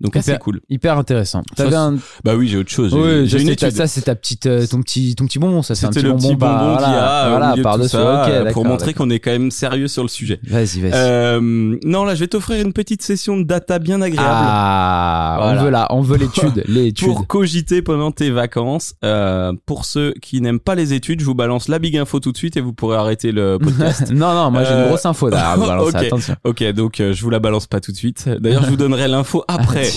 Donc 0.00 0.16
assez 0.16 0.32
Hyper- 0.32 0.38
cool. 0.40 0.60
Hyper 0.68 0.98
intéressant. 0.98 1.42
Ça, 1.56 1.64
T'avais 1.64 1.76
un... 1.76 1.96
Bah 2.24 2.34
oui, 2.34 2.48
j'ai 2.48 2.58
autre 2.58 2.70
chose. 2.70 2.94
Oui, 2.94 3.26
j'ai 3.26 3.42
une 3.42 3.48
étude. 3.48 3.70
ça 3.70 3.86
c'est 3.86 4.02
ta 4.02 4.14
petite, 4.14 4.46
euh, 4.46 4.66
ton 4.66 4.80
petit, 4.82 5.14
ton 5.14 5.26
petit 5.26 5.38
bonbon, 5.38 5.62
ça 5.62 5.74
c'est 5.74 5.86
un 5.86 5.90
petit 5.90 6.02
le 6.02 6.10
bonbon, 6.10 6.28
petit 6.28 6.36
bonbon 6.36 6.72
voilà, 6.72 6.86
qu'il 6.86 6.94
y 6.94 6.98
a 6.98 7.28
voilà, 7.30 7.52
au 7.52 7.56
de 7.56 7.62
par 7.62 7.78
dessus. 7.78 7.90
ça, 7.90 8.26
euh, 8.28 8.52
pour 8.52 8.64
montrer 8.64 8.94
qu'on 8.94 9.10
est 9.10 9.20
quand 9.20 9.30
même 9.30 9.50
sérieux 9.50 9.88
sur 9.88 10.02
le 10.02 10.08
sujet. 10.08 10.40
Vas-y, 10.44 10.80
vas-y. 10.80 10.92
Euh, 10.94 11.78
non, 11.84 12.04
là, 12.04 12.14
je 12.14 12.20
vais 12.20 12.28
t'offrir 12.28 12.64
une 12.64 12.72
petite 12.72 13.02
session 13.02 13.36
de 13.36 13.44
data 13.44 13.78
bien 13.78 14.00
agréable 14.02 14.28
ah, 14.30 15.36
Voilà. 15.40 15.60
on 15.60 15.64
veut 15.64 15.70
là, 15.70 15.86
on 15.90 16.00
veut 16.00 16.18
l'étude, 16.18 16.64
l'étude. 16.66 17.06
pour 17.14 17.26
cogiter 17.26 17.82
pendant 17.82 18.10
tes 18.10 18.30
vacances. 18.30 18.94
Euh, 19.04 19.52
pour 19.66 19.84
ceux 19.84 20.14
qui 20.20 20.40
n'aiment 20.40 20.60
pas 20.60 20.74
les 20.74 20.92
études, 20.92 21.20
je 21.20 21.24
vous 21.24 21.34
balance 21.34 21.68
la 21.68 21.78
big 21.78 21.96
info 21.96 22.20
tout 22.20 22.32
de 22.32 22.36
suite 22.36 22.56
et 22.56 22.60
vous 22.64 22.72
pourrez 22.72 22.96
arrêter 22.96 23.30
le 23.30 23.58
podcast. 23.58 24.10
non, 24.10 24.34
non, 24.34 24.50
moi 24.50 24.64
j'ai 24.64 24.72
une 24.72 24.78
Euh, 24.78 24.88
grosse 24.88 25.06
info 25.06 25.32
à 25.32 25.54
vous 25.56 25.62
balancer, 25.66 25.96
ok. 25.96 26.04
attention. 26.04 26.36
ok, 26.44 26.64
donc 26.72 27.00
euh, 27.00 27.12
je 27.12 27.22
vous 27.22 27.30
la 27.30 27.38
balance 27.38 27.66
pas 27.66 27.80
tout 27.80 27.92
de 27.92 27.96
suite. 27.96 28.28
D'ailleurs, 28.28 28.64
je 28.64 28.70
vous 28.70 28.76
donnerai 28.76 29.06
l'info 29.08 29.44
après. 29.48 29.88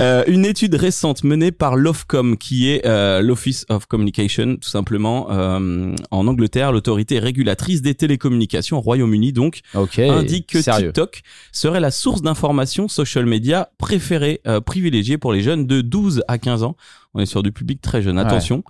Euh, 0.00 0.24
une 0.26 0.44
étude 0.44 0.74
récente 0.74 1.24
menée 1.24 1.52
par 1.52 1.76
l'Ofcom, 1.76 2.36
qui 2.36 2.68
est 2.70 2.84
euh, 2.86 3.20
l'Office 3.22 3.64
of 3.68 3.86
Communication, 3.86 4.56
tout 4.60 4.68
simplement, 4.68 5.28
euh, 5.30 5.94
en 6.10 6.26
Angleterre, 6.26 6.72
l'autorité 6.72 7.18
régulatrice 7.18 7.80
des 7.82 7.94
télécommunications 7.94 8.78
au 8.78 8.80
Royaume-Uni, 8.80 9.32
donc, 9.32 9.60
ok, 9.74 9.98
indique 9.98 10.48
que 10.48 10.60
sérieux. 10.62 10.88
TikTok 10.88 11.22
serait 11.52 11.80
la 11.80 11.90
source 11.90 12.22
d'information 12.22 12.88
social 12.88 13.24
media 13.26 13.68
préférée, 13.78 14.40
euh, 14.46 14.60
privilégiée 14.60 15.18
pour 15.18 15.32
les 15.32 15.40
jeunes 15.42 15.66
de 15.66 15.80
12 15.80 16.22
à 16.28 16.38
15 16.38 16.62
ans. 16.64 16.76
On 17.14 17.20
est 17.20 17.26
sur 17.26 17.42
du 17.42 17.52
public 17.52 17.80
très 17.80 18.02
jeune, 18.02 18.18
attention. 18.18 18.62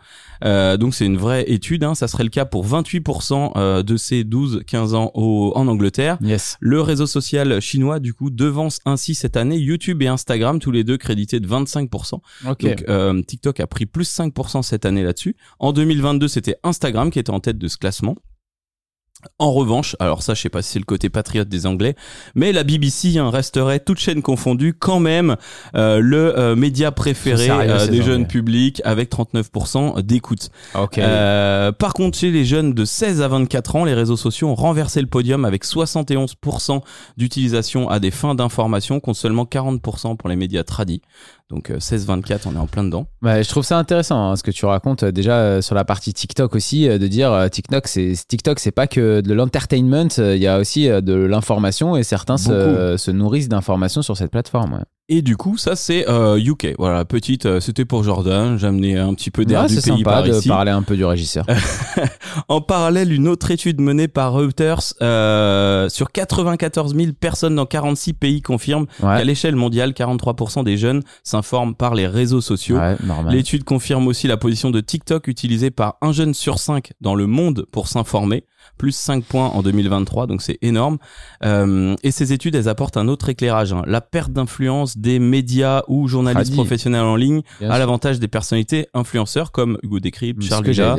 Euh, 0.45 0.77
donc 0.77 0.95
c'est 0.95 1.05
une 1.05 1.17
vraie 1.17 1.51
étude, 1.51 1.83
hein. 1.83 1.97
ça 1.97 2.07
serait 2.07 2.23
le 2.23 2.31
cas 2.31 2.45
pour 2.45 2.65
28% 2.65 3.53
euh, 3.57 3.83
de 3.83 3.97
ces 3.97 4.23
12-15 4.23 4.95
ans 4.95 5.11
au, 5.15 5.53
en 5.57 5.67
Angleterre. 5.67 6.19
Yes. 6.21 6.57
Le 6.61 6.81
réseau 6.81 7.07
social 7.07 7.61
chinois, 7.61 7.99
du 7.99 8.15
coup, 8.15 8.31
devance 8.31 8.79
ainsi 8.85 9.17
cette 9.17 9.37
année 9.37 9.59
YouTube 9.59 10.03
et 10.03 10.07
Instagram, 10.07 10.61
tous 10.61 10.71
les 10.71 10.85
deux 10.85 10.97
crédités 10.97 11.41
de 11.41 11.49
25%. 11.49 12.21
Ok. 12.49 12.63
Donc 12.63 12.85
euh, 12.89 13.21
TikTok 13.23 13.59
a 13.59 13.67
pris 13.67 13.87
plus 13.87 14.09
5% 14.09 14.63
cette 14.63 14.87
année 14.87 15.03
là-dessus. 15.03 15.37
En 15.59 15.73
2022, 15.73 16.29
c'était 16.29 16.57
Instagram 16.63 17.11
qui 17.11 17.19
était 17.19 17.31
en 17.31 17.41
tête 17.41 17.59
de 17.59 17.67
ce 17.67 17.77
classement. 17.77 18.17
En 19.41 19.53
revanche, 19.53 19.97
alors 19.99 20.23
ça, 20.23 20.35
je 20.35 20.43
sais 20.43 20.49
pas 20.49 20.63
si 20.63 20.73
c'est 20.73 20.79
le 20.79 20.85
côté 20.85 21.09
patriote 21.11 21.49
des 21.49 21.67
Anglais, 21.67 21.97
mais 22.37 22.53
la 22.53 22.63
BBC 22.63 23.19
hein, 23.19 23.31
resterait 23.31 23.81
toute 23.81 23.99
chaîne 23.99 24.23
confondue 24.23 24.75
quand 24.75 25.01
même 25.01 25.37
euh, 25.75 25.99
le 25.99 26.39
euh, 26.39 26.55
média 26.55 26.93
préféré 26.93 27.47
sérieux, 27.47 27.69
euh, 27.69 27.87
des 27.89 28.03
jeunes 28.03 28.29
publics 28.29 28.81
avec 28.85 29.11
39% 29.11 30.03
d'écoute. 30.03 30.51
Euh, 30.99 31.73
par 31.73 31.95
contre, 31.95 32.17
chez 32.17 32.31
les 32.31 32.45
jeunes 32.45 32.75
de 32.75 32.85
16 32.85 33.21
à 33.21 33.27
24 33.27 33.75
ans, 33.75 33.85
les 33.85 33.95
réseaux 33.95 34.17
sociaux 34.17 34.49
ont 34.51 34.55
renversé 34.55 35.01
le 35.01 35.09
podium 35.09 35.45
avec 35.45 35.65
71% 35.65 36.81
d'utilisation 37.17 37.89
à 37.89 37.99
des 37.99 38.13
fins 38.13 38.37
d'information 38.37 39.01
contre 39.01 39.19
seulement 39.19 39.45
40% 39.45 40.17
pour 40.17 40.29
les 40.29 40.37
médias 40.37 40.63
tradis. 40.63 41.03
Donc 41.51 41.71
euh, 41.71 41.79
16-24, 41.79 42.41
on 42.47 42.55
est 42.55 42.59
en 42.59 42.67
plein 42.67 42.85
dedans. 42.85 43.07
Ouais, 43.23 43.43
je 43.43 43.49
trouve 43.49 43.65
ça 43.65 43.79
intéressant 43.79 44.31
hein, 44.31 44.37
ce 44.37 44.43
que 44.43 44.51
tu 44.51 44.67
racontes 44.67 45.05
euh, 45.05 45.13
déjà 45.13 45.37
euh, 45.39 45.63
sur 45.63 45.75
la 45.75 45.85
partie 45.85 46.13
TikTok 46.13 46.55
aussi 46.55 46.87
euh, 46.89 46.99
de 46.99 47.07
dire 47.07 47.33
euh, 47.33 47.49
TikTok 47.49 47.89
c'est 47.89 48.13
TikTok 48.29 48.59
c'est 48.59 48.71
pas 48.71 48.87
que 48.87 49.23
de 49.23 49.33
l'entertainment 49.33 50.09
euh, 50.19 50.37
il 50.37 50.43
y 50.43 50.47
a 50.47 50.59
aussi 50.59 50.91
euh, 50.91 51.01
de 51.01 51.15
l'information 51.15 51.97
et 51.97 52.03
certains 52.03 52.37
se, 52.37 52.97
se 52.99 53.11
nourrissent 53.11 53.49
d'informations 53.49 54.03
sur 54.03 54.17
cette 54.17 54.31
plateforme. 54.31 54.75
ouais. 54.75 54.85
Et 55.11 55.23
du 55.23 55.39
coup, 55.39 55.57
ça 55.57 55.75
c'est 55.75 56.07
euh, 56.09 56.37
UK. 56.39 56.75
Voilà, 56.79 57.07
petite, 57.07 57.47
euh, 57.47 57.61
c'était 57.61 57.87
pour 57.87 58.03
Jordan. 58.05 58.59
J'ai 58.59 58.67
amené 58.67 58.99
un 58.99 59.15
petit 59.15 59.31
peu 59.31 59.47
d'air 59.47 59.63
Ouais, 59.63 59.69
du 59.69 59.75
c'est 59.77 59.91
pays 59.91 59.99
sympa 60.01 60.11
par 60.17 60.23
de 60.25 60.33
ici. 60.35 60.49
parler 60.49 60.71
un 60.71 60.83
peu 60.83 60.97
du 60.97 61.05
régisseur. 61.05 61.47
En 62.49 62.61
parallèle, 62.61 63.13
une 63.13 63.27
autre 63.27 63.51
étude 63.51 63.81
menée 63.81 64.07
par 64.07 64.33
Reuters 64.33 64.95
euh, 65.03 65.89
sur 65.89 66.13
94 66.13 66.95
000 66.95 67.13
personnes 67.19 67.55
dans 67.57 67.67
46 67.67 68.13
pays 68.13 68.43
confirme 68.43 68.83
Ouais, 69.03 69.19
qu'à 69.19 69.25
l'échelle 69.25 69.57
mondiale, 69.57 69.91
43% 69.91 70.63
des 70.63 70.77
jeunes 70.77 71.03
s'informent 71.25 71.75
par 71.75 71.95
les 71.95 72.07
réseaux 72.07 72.41
sociaux. 72.41 72.77
ouais. 72.79 72.97
L'étude 73.31 73.65
confirme 73.65 74.07
aussi 74.07 74.29
la 74.29 74.37
position 74.37 74.71
de 74.71 74.81
TikTok 74.81 75.27
utilisée 75.29 75.71
par 75.71 75.97
un 76.01 76.13
jeune 76.13 76.33
sur 76.35 76.59
cinq 76.59 76.93
dans 77.01 77.15
le 77.15 77.27
monde 77.27 77.67
pour 77.73 77.89
s'informer, 77.89 78.45
plus 78.77 78.93
5 78.93 79.25
points 79.25 79.49
en 79.49 79.63
2023, 79.63 80.27
donc 80.27 80.41
c'est 80.43 80.59
énorme. 80.63 80.99
Euh, 81.45 81.97
et 82.03 82.11
ces 82.13 82.33
études, 82.33 82.55
elles 82.55 82.69
apportent 82.69 82.97
un 82.97 83.09
autre 83.09 83.29
éclairage. 83.31 83.73
hein. 83.73 83.83
La 83.87 84.01
perte 84.01 84.31
d'influence 84.33 84.97
des 85.01 85.19
médias 85.19 85.83
ou 85.89 86.09
journalistes 86.09 86.53
professionnels 86.57 87.03
en 87.03 87.17
ligne 87.17 87.43
Bien 87.61 87.71
à 87.71 87.79
l'avantage 87.79 88.19
des 88.19 88.29
personnalités 88.29 88.87
influenceurs 88.95 89.53
comme 89.53 89.79
Hugo 89.83 90.01
Décrypte, 90.01 90.43
Charles 90.49 90.65
du 90.65 90.75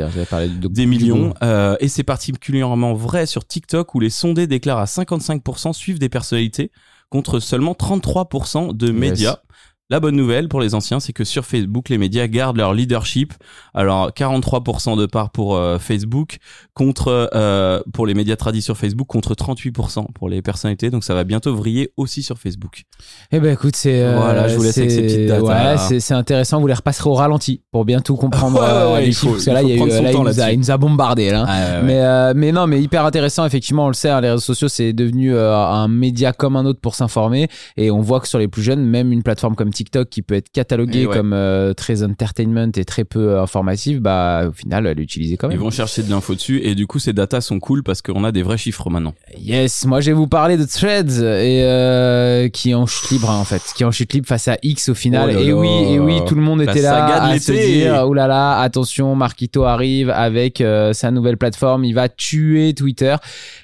des 0.72 0.86
millions. 0.86 1.34
Euh, 1.42 1.76
et 1.80 1.88
c'est 1.88 2.02
particulièrement 2.02 2.94
vrai 2.94 3.26
sur 3.26 3.44
TikTok 3.46 3.94
où 3.94 4.00
les 4.00 4.10
sondés 4.10 4.46
déclarent 4.46 4.78
à 4.78 4.84
55% 4.86 5.72
suivent 5.72 5.98
des 5.98 6.08
personnalités 6.08 6.70
contre 7.10 7.40
seulement 7.40 7.72
33% 7.74 8.72
de 8.76 8.92
Yes. 9.20 9.36
La 9.90 9.98
bonne 9.98 10.14
nouvelle 10.14 10.48
pour 10.48 10.60
les 10.60 10.76
anciens, 10.76 11.00
c'est 11.00 11.12
que 11.12 11.24
sur 11.24 11.44
Facebook, 11.44 11.88
les 11.88 11.98
médias 11.98 12.28
gardent 12.28 12.56
leur 12.56 12.74
leadership. 12.74 13.34
Alors 13.74 14.10
43% 14.10 14.96
de 14.96 15.06
part 15.06 15.30
pour 15.30 15.56
euh, 15.56 15.78
Facebook 15.80 16.38
contre 16.74 17.28
euh, 17.34 17.80
pour 17.92 18.06
les 18.06 18.14
médias 18.14 18.36
tradis 18.36 18.62
sur 18.62 18.76
Facebook 18.76 19.08
contre 19.08 19.34
38% 19.34 20.12
pour 20.14 20.28
les 20.28 20.42
personnalités. 20.42 20.90
Donc 20.90 21.02
ça 21.02 21.14
va 21.14 21.24
bientôt 21.24 21.56
vriller 21.56 21.90
aussi 21.96 22.22
sur 22.22 22.38
Facebook. 22.38 22.84
Eh 23.32 23.40
ben 23.40 23.52
écoute, 23.52 23.74
c'est 23.74 24.00
euh, 24.02 24.16
Voilà, 24.16 24.46
je 24.46 24.56
vous 24.56 24.62
laisse 24.62 24.78
avec 24.78 24.92
ces 24.92 25.02
petites 25.02 25.26
dates, 25.26 25.42
Ouais, 25.42 25.54
hein. 25.54 25.76
c'est 25.98 26.14
intéressant. 26.14 26.60
Vous 26.60 26.68
les 26.68 26.74
repasserez 26.74 27.10
au 27.10 27.14
ralenti 27.14 27.62
pour 27.72 27.84
bien 27.84 28.00
tout 28.00 28.14
comprendre. 28.16 28.60
Ouais, 28.60 28.66
ouais, 28.66 28.92
ouais, 28.92 29.00
les 29.02 29.06
il 29.08 29.12
chiffres, 29.14 29.26
faut- 29.26 29.32
parce 29.32 29.44
que 29.46 29.50
là, 29.50 29.62
il, 29.62 29.68
y 29.68 29.72
a 29.72 29.74
eu, 29.74 29.78
prendre 29.78 29.92
son 29.92 30.02
là, 30.02 30.10
il 30.10 30.14
temps 30.14 30.24
nous 30.24 30.40
a, 30.40 30.52
il 30.52 30.58
nous 30.58 30.70
a 30.70 30.76
bombardé 30.76 31.30
là. 31.30 31.46
Ah. 31.48 31.82
Mais, 31.82 32.34
mais 32.34 32.52
non, 32.52 32.66
mais 32.66 32.80
hyper 32.80 33.04
intéressant. 33.04 33.44
Effectivement, 33.44 33.86
on 33.86 33.88
le 33.88 33.94
sait, 33.94 34.10
hein, 34.10 34.20
les 34.20 34.28
réseaux 34.30 34.40
sociaux, 34.40 34.68
c'est 34.68 34.92
devenu 34.92 35.36
un 35.36 35.88
média 35.88 36.32
comme 36.32 36.54
un 36.56 36.64
autre 36.66 36.80
pour 36.80 36.94
s'informer. 36.94 37.48
Et 37.76 37.90
on 37.90 38.00
voit 38.00 38.20
que 38.20 38.28
sur 38.28 38.38
les 38.38 38.48
plus 38.48 38.62
jeunes, 38.62 38.82
même 38.84 39.12
une 39.12 39.22
plateforme 39.22 39.54
comme 39.56 39.70
TikTok 39.70 39.79
qui 39.84 40.22
peut 40.22 40.34
être 40.34 40.50
cataloguée 40.52 41.06
ouais. 41.06 41.16
comme 41.16 41.32
euh, 41.32 41.72
très 41.74 42.02
entertainment 42.02 42.70
et 42.76 42.84
très 42.84 43.04
peu 43.04 43.30
euh, 43.30 43.42
informative, 43.42 44.00
bah 44.00 44.46
au 44.48 44.52
final, 44.52 44.86
elle 44.86 44.98
est 44.98 45.02
utilisée 45.02 45.36
quand 45.36 45.48
Ils 45.48 45.52
même. 45.54 45.60
vont 45.60 45.70
chercher 45.70 46.02
de 46.02 46.10
l'info 46.10 46.34
dessus 46.34 46.60
et 46.62 46.74
du 46.74 46.86
coup 46.86 46.98
ces 46.98 47.12
datas 47.12 47.40
sont 47.40 47.60
cool 47.60 47.82
parce 47.82 48.02
qu'on 48.02 48.24
a 48.24 48.32
des 48.32 48.42
vrais 48.42 48.58
chiffres 48.58 48.90
maintenant. 48.90 49.14
Yes, 49.38 49.86
moi 49.86 50.00
je 50.00 50.06
vais 50.10 50.16
vous 50.16 50.26
parler 50.28 50.56
de 50.56 50.64
Threads 50.64 51.20
et 51.22 51.62
euh, 51.64 52.48
qui 52.48 52.70
est 52.70 52.74
en 52.74 52.86
chute 52.86 53.10
libre 53.10 53.30
hein, 53.30 53.38
en 53.38 53.44
fait, 53.44 53.62
qui 53.74 53.82
est 53.82 53.86
en 53.86 53.90
chute 53.90 54.12
libre 54.12 54.26
face 54.26 54.48
à 54.48 54.56
X 54.62 54.88
au 54.88 54.94
final. 54.94 55.30
Oh 55.30 55.34
là 55.34 55.40
et 55.40 55.46
là. 55.48 55.54
oui, 55.54 55.68
et 55.94 55.98
oui, 55.98 56.20
tout 56.26 56.34
le 56.34 56.42
monde 56.42 56.62
La 56.62 56.70
était 56.72 56.82
là 56.82 57.22
à 57.22 57.38
se 57.38 57.52
dire 57.52 58.04
oh 58.06 58.14
là 58.14 58.26
là, 58.26 58.60
attention, 58.60 59.14
Marquito 59.14 59.64
arrive 59.64 60.10
avec 60.10 60.60
euh, 60.60 60.92
sa 60.92 61.10
nouvelle 61.10 61.36
plateforme, 61.36 61.84
il 61.84 61.94
va 61.94 62.08
tuer 62.08 62.74
Twitter. 62.74 63.16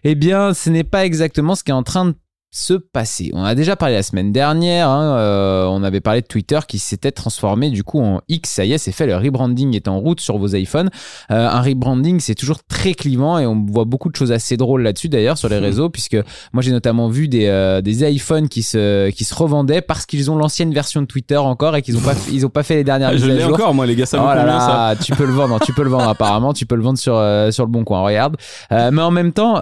Eh 0.05 0.15
bien, 0.15 0.55
ce 0.55 0.71
n'est 0.71 0.85
pas 0.85 1.05
exactement 1.05 1.55
ce 1.55 1.65
qui 1.65 1.71
est 1.71 1.75
en 1.75 1.83
train 1.83 2.07
de 2.07 2.15
se 2.57 2.73
passer. 2.73 3.31
On 3.35 3.45
a 3.45 3.55
déjà 3.55 3.77
parlé 3.77 3.95
la 3.95 4.03
semaine 4.03 4.33
dernière, 4.33 4.89
hein, 4.89 5.19
euh, 5.19 5.67
on 5.67 5.83
avait 5.83 6.01
parlé 6.01 6.23
de 6.23 6.27
Twitter 6.27 6.59
qui 6.67 6.79
s'était 6.79 7.13
transformé 7.13 7.69
du 7.69 7.85
coup 7.85 8.01
en 8.01 8.23
X, 8.29 8.49
ça 8.49 8.65
y 8.65 8.73
est, 8.73 8.79
c'est 8.79 8.93
fait, 8.93 9.07
le 9.07 9.15
rebranding 9.17 9.77
est 9.77 9.89
en 9.89 9.99
route 10.01 10.21
sur 10.21 10.39
vos 10.39 10.49
iPhones. 10.49 10.89
Euh, 11.31 11.49
un 11.49 11.61
rebranding, 11.61 12.19
c'est 12.19 12.35
toujours 12.35 12.65
très 12.67 12.95
clivant 12.95 13.39
et 13.39 13.47
on 13.47 13.67
voit 13.67 13.85
beaucoup 13.85 14.09
de 14.09 14.17
choses 14.17 14.33
assez 14.33 14.57
drôles 14.57 14.83
là-dessus 14.83 15.11
d'ailleurs 15.11 15.37
sur 15.37 15.51
les 15.51 15.59
réseaux, 15.59 15.91
puisque 15.91 16.17
moi 16.55 16.63
j'ai 16.63 16.73
notamment 16.73 17.09
vu 17.09 17.29
des, 17.29 17.47
euh, 17.47 17.83
des 17.83 18.11
iPhones 18.11 18.49
qui 18.49 18.63
se, 18.63 19.11
qui 19.11 19.25
se 19.25 19.35
revendaient 19.35 19.83
parce 19.83 20.07
qu'ils 20.07 20.31
ont 20.31 20.37
l'ancienne 20.37 20.73
version 20.73 21.03
de 21.03 21.07
Twitter 21.07 21.37
encore 21.37 21.77
et 21.77 21.83
qu'ils 21.83 21.99
ont 21.99 22.01
pas, 22.01 22.15
ils 22.33 22.47
ont 22.47 22.51
pas 22.51 22.63
fait 22.63 22.77
les 22.77 22.85
dernières 22.85 23.19
je 23.19 23.27
l'ai 23.27 23.45
encore 23.45 23.75
moi 23.75 23.85
les 23.85 23.97
gars, 23.97 24.07
ça 24.07 24.17
vaut 24.17 24.25
Oh 24.31 24.35
là 24.35 24.61
ça 24.61 24.95
tu 25.05 25.13
peux 25.13 25.27
le 25.27 25.33
vendre, 25.33 25.61
tu 25.61 25.75
peux 25.75 25.83
le 25.85 25.91
vendre 25.91 26.09
apparemment, 26.09 26.55
tu 26.55 26.65
peux 26.65 26.77
le 26.77 26.83
vendre 26.83 26.99
sur 26.99 27.17
euh, 27.17 27.51
sur 27.51 27.67
le 27.67 27.71
bon 27.71 27.85
coin. 27.85 28.01
Regarde, 28.01 28.37
Euh, 28.73 28.91
mais 28.91 29.03
en 29.03 29.11
même 29.11 29.33
temps. 29.33 29.61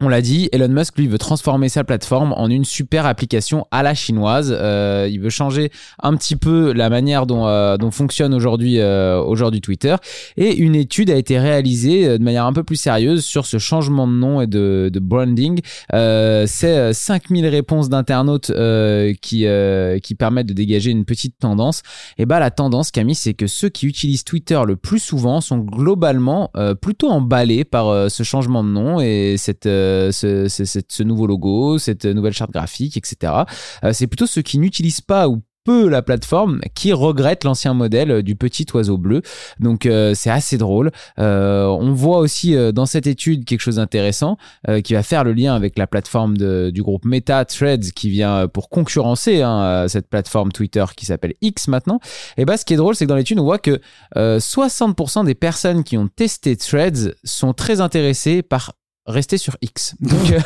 Euh, 0.00 0.04
on 0.04 0.08
l'a 0.08 0.22
dit, 0.22 0.48
Elon 0.52 0.68
Musk 0.68 0.96
lui 0.98 1.06
veut 1.08 1.18
transformer 1.18 1.68
sa 1.68 1.84
plateforme 1.84 2.32
en 2.32 2.48
une 2.48 2.64
super 2.64 3.06
application 3.06 3.66
à 3.70 3.82
la 3.82 3.94
chinoise. 3.94 4.54
Euh, 4.56 5.08
il 5.10 5.20
veut 5.20 5.30
changer 5.30 5.70
un 6.02 6.16
petit 6.16 6.36
peu 6.36 6.72
la 6.72 6.88
manière 6.90 7.26
dont, 7.26 7.46
euh, 7.46 7.76
dont 7.76 7.90
fonctionne 7.90 8.34
aujourd'hui 8.34 8.78
euh, 8.78 9.20
aujourd'hui 9.20 9.60
Twitter. 9.60 9.94
Et 10.36 10.56
une 10.56 10.74
étude 10.74 11.10
a 11.10 11.16
été 11.16 11.38
réalisée 11.38 12.06
euh, 12.06 12.18
de 12.18 12.22
manière 12.22 12.46
un 12.46 12.52
peu 12.52 12.64
plus 12.64 12.76
sérieuse 12.76 13.24
sur 13.24 13.46
ce 13.46 13.58
changement 13.58 14.06
de 14.06 14.12
nom 14.12 14.40
et 14.40 14.46
de, 14.46 14.90
de 14.92 15.00
branding. 15.00 15.60
Euh, 15.92 16.44
C'est 16.46 16.76
euh, 16.76 16.92
5000 16.92 17.46
réponses 17.46 17.88
d'internautes 17.88 18.50
euh, 18.50 19.12
qui 19.20 19.46
euh, 19.46 19.98
qui 19.98 20.14
permettent 20.14 20.46
de 20.48 20.54
dégager 20.54 20.90
une 20.90 21.04
petite 21.04 21.38
tendance. 21.38 21.82
Et 22.18 22.26
bah 22.26 22.40
la 22.40 22.50
tendance, 22.50 22.90
Camille, 22.90 23.14
c'est 23.14 23.34
que 23.34 23.46
ceux 23.46 23.68
qui 23.68 23.86
utilisent 23.86 24.24
Twitter 24.24 24.60
le 24.66 24.76
plus 24.76 24.98
souvent 24.98 25.40
sont 25.40 25.58
globalement 25.58 26.50
euh, 26.56 26.74
plutôt 26.74 27.10
emballés 27.10 27.64
par 27.64 27.88
euh, 27.88 28.08
ce 28.08 28.22
changement 28.22 28.64
de 28.64 28.68
nom 28.68 29.00
et 29.00 29.36
cette, 29.38 29.66
euh, 29.90 30.48
ce, 30.48 31.02
nouveau 31.02 31.26
logo, 31.26 31.78
cette 31.78 32.04
nouvelle 32.04 32.32
charte 32.32 32.52
graphique, 32.52 32.96
etc. 32.96 33.32
Euh, 33.84 33.92
c'est 33.92 34.06
plutôt 34.06 34.26
ceux 34.26 34.42
qui 34.42 34.58
n'utilisent 34.58 35.00
pas 35.00 35.28
ou 35.28 35.42
peu 35.64 35.90
la 35.90 36.00
plateforme 36.00 36.60
qui 36.74 36.94
regrettent 36.94 37.44
l'ancien 37.44 37.74
modèle 37.74 38.10
euh, 38.10 38.22
du 38.22 38.34
petit 38.34 38.64
oiseau 38.72 38.96
bleu. 38.96 39.20
Donc 39.58 39.86
c'est 40.14 40.30
assez 40.30 40.56
drôle. 40.56 40.90
On 41.18 41.92
voit 41.92 42.18
aussi 42.18 42.56
dans 42.72 42.86
cette 42.86 43.06
étude 43.06 43.44
quelque 43.44 43.60
chose 43.60 43.76
d'intéressant 43.76 44.36
qui 44.84 44.94
va 44.94 45.02
faire 45.02 45.24
le 45.24 45.32
lien 45.32 45.54
avec 45.54 45.78
la 45.78 45.86
plateforme 45.86 46.36
du 46.36 46.82
groupe 46.82 47.04
Meta 47.04 47.44
Threads 47.44 47.92
qui 47.94 48.08
vient 48.10 48.48
pour 48.48 48.68
concurrencer 48.68 49.42
hein, 49.42 49.86
cette 49.88 50.08
plateforme 50.08 50.52
Twitter 50.52 50.84
qui 50.96 51.06
s'appelle 51.06 51.34
X 51.42 51.68
maintenant. 51.68 52.00
Et 52.36 52.44
bah 52.44 52.56
ce 52.56 52.64
qui 52.64 52.74
est 52.74 52.78
drôle 52.78 52.94
c'est 52.94 53.04
que 53.04 53.10
dans 53.10 53.16
l'étude 53.16 53.38
on 53.38 53.44
voit 53.44 53.58
que 53.58 53.80
euh, 54.16 54.38
60% 54.38 55.24
des 55.24 55.34
personnes 55.34 55.84
qui 55.84 55.96
ont 55.96 56.08
testé 56.08 56.56
Threads 56.56 57.14
sont 57.24 57.52
très 57.52 57.80
intéressées 57.80 58.42
par 58.42 58.72
rester 59.10 59.38
sur 59.38 59.56
X. 59.62 59.94
Donc, 60.00 60.32
euh, 60.32 60.38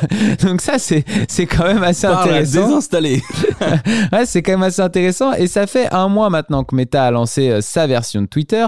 donc 0.47 0.61
ça 0.61 0.79
c'est 0.79 1.05
c'est 1.29 1.47
quand 1.47 1.65
même 1.65 1.83
assez 1.83 2.07
Par 2.07 2.23
intéressant. 2.23 2.67
désinstaller. 2.69 3.23
Ouais, 4.13 4.27
c'est 4.27 4.43
quand 4.43 4.53
même 4.53 4.63
assez 4.63 4.83
intéressant. 4.83 5.33
Et 5.33 5.47
ça 5.47 5.67
fait 5.67 5.93
un 5.93 6.09
mois 6.09 6.31
maintenant 6.31 6.65
que 6.65 6.75
Meta 6.75 7.05
a 7.05 7.11
lancé 7.11 7.49
euh, 7.51 7.61
sa 7.61 7.87
version 7.87 8.23
de 8.23 8.27
Twitter. 8.27 8.65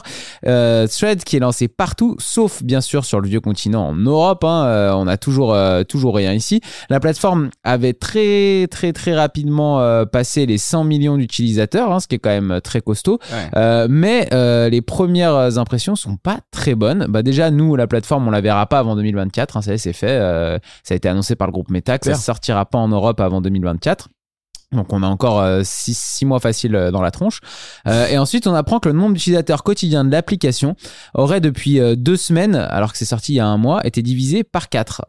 Euh, 0.47 0.87
Thread 0.87 1.23
qui 1.25 1.37
est 1.37 1.41
lancé 1.41 1.69
partout, 1.69 2.17
sauf 2.19 2.63
bien 2.63 2.81
sûr 2.81 3.05
sur 3.05 3.21
le 3.21 3.29
vieux 3.29 3.41
continent 3.41 3.89
en 3.89 3.95
Europe. 3.95 4.45
hein. 4.45 4.93
On 4.97 5.07
a 5.07 5.17
toujours, 5.17 5.57
toujours 5.89 6.15
rien 6.17 6.33
ici. 6.33 6.61
La 6.91 7.01
plateforme 7.01 7.51
avait 7.65 7.93
très, 7.93 8.67
très, 8.71 8.93
très 8.93 9.15
rapidement 9.15 10.05
passé 10.07 10.47
les 10.47 10.59
100 10.59 10.85
millions 10.85 11.17
d'utilisateurs, 11.17 11.93
hein, 11.93 12.01
ce 12.01 12.07
qui 12.07 12.15
est 12.17 12.19
quand 12.19 12.31
même 12.31 12.61
très 12.63 12.81
costaud. 12.81 13.19
Ouais. 13.33 13.87
Mais 13.89 14.29
les 14.71 14.83
premières 14.83 15.59
impressions 15.59 15.97
sont 15.97 16.17
pas 16.17 16.39
très 16.51 16.75
bonnes. 16.75 17.07
Bah 17.09 17.23
déjà, 17.23 17.51
nous, 17.51 17.77
la 17.77 17.87
plateforme, 17.87 18.27
on 18.29 18.31
la 18.31 18.41
verra 18.41 18.67
pas 18.67 18.79
avant 18.79 18.97
2024. 18.97 19.57
hein, 19.57 19.63
ça 19.63 19.77
c'est 19.87 19.93
fait. 19.93 20.19
Euh, 20.19 20.59
ça 20.83 20.95
a 20.95 20.97
été 20.97 21.09
annoncé 21.09 21.37
par 21.37 21.47
le 21.47 21.53
groupe 21.53 21.71
Meta 21.71 21.99
que 21.99 22.07
ça 22.07 22.15
sortira 22.15 22.67
pas 22.67 22.79
en 22.79 22.89
Europe 22.89 23.21
avant 23.21 23.41
2024. 23.41 24.09
Donc 24.73 24.93
on 24.93 25.03
a 25.05 25.07
encore 25.07 25.45
6 25.63 26.25
mois 26.25 26.41
faciles 26.41 26.75
euh, 26.75 26.91
dans 26.91 27.01
la 27.01 27.13
tronche. 27.13 27.41
Euh, 27.87 28.09
et 28.09 28.19
ensuite 28.19 28.49
on 28.49 28.55
apprend 28.55 28.81
que 28.81 28.89
le 28.89 28.97
nombre 28.97 29.15
d'utilisateurs 29.15 29.63
quotidiens 29.63 30.05
de 30.05 30.11
l'application 30.11 30.75
aurait 31.15 31.41
depuis 31.41 31.79
euh, 31.79 31.95
deux 31.95 32.17
semaines, 32.17 32.57
alors 32.57 32.91
que 32.91 32.99
c'est 32.99 33.05
sorti 33.05 33.35
il 33.35 33.37
y 33.37 33.41
a 33.41 33.47
un 33.47 33.59
mois, 33.59 33.87
été 33.87 34.03
divisé 34.03 34.43
par 34.43 34.69
4. 34.69 35.03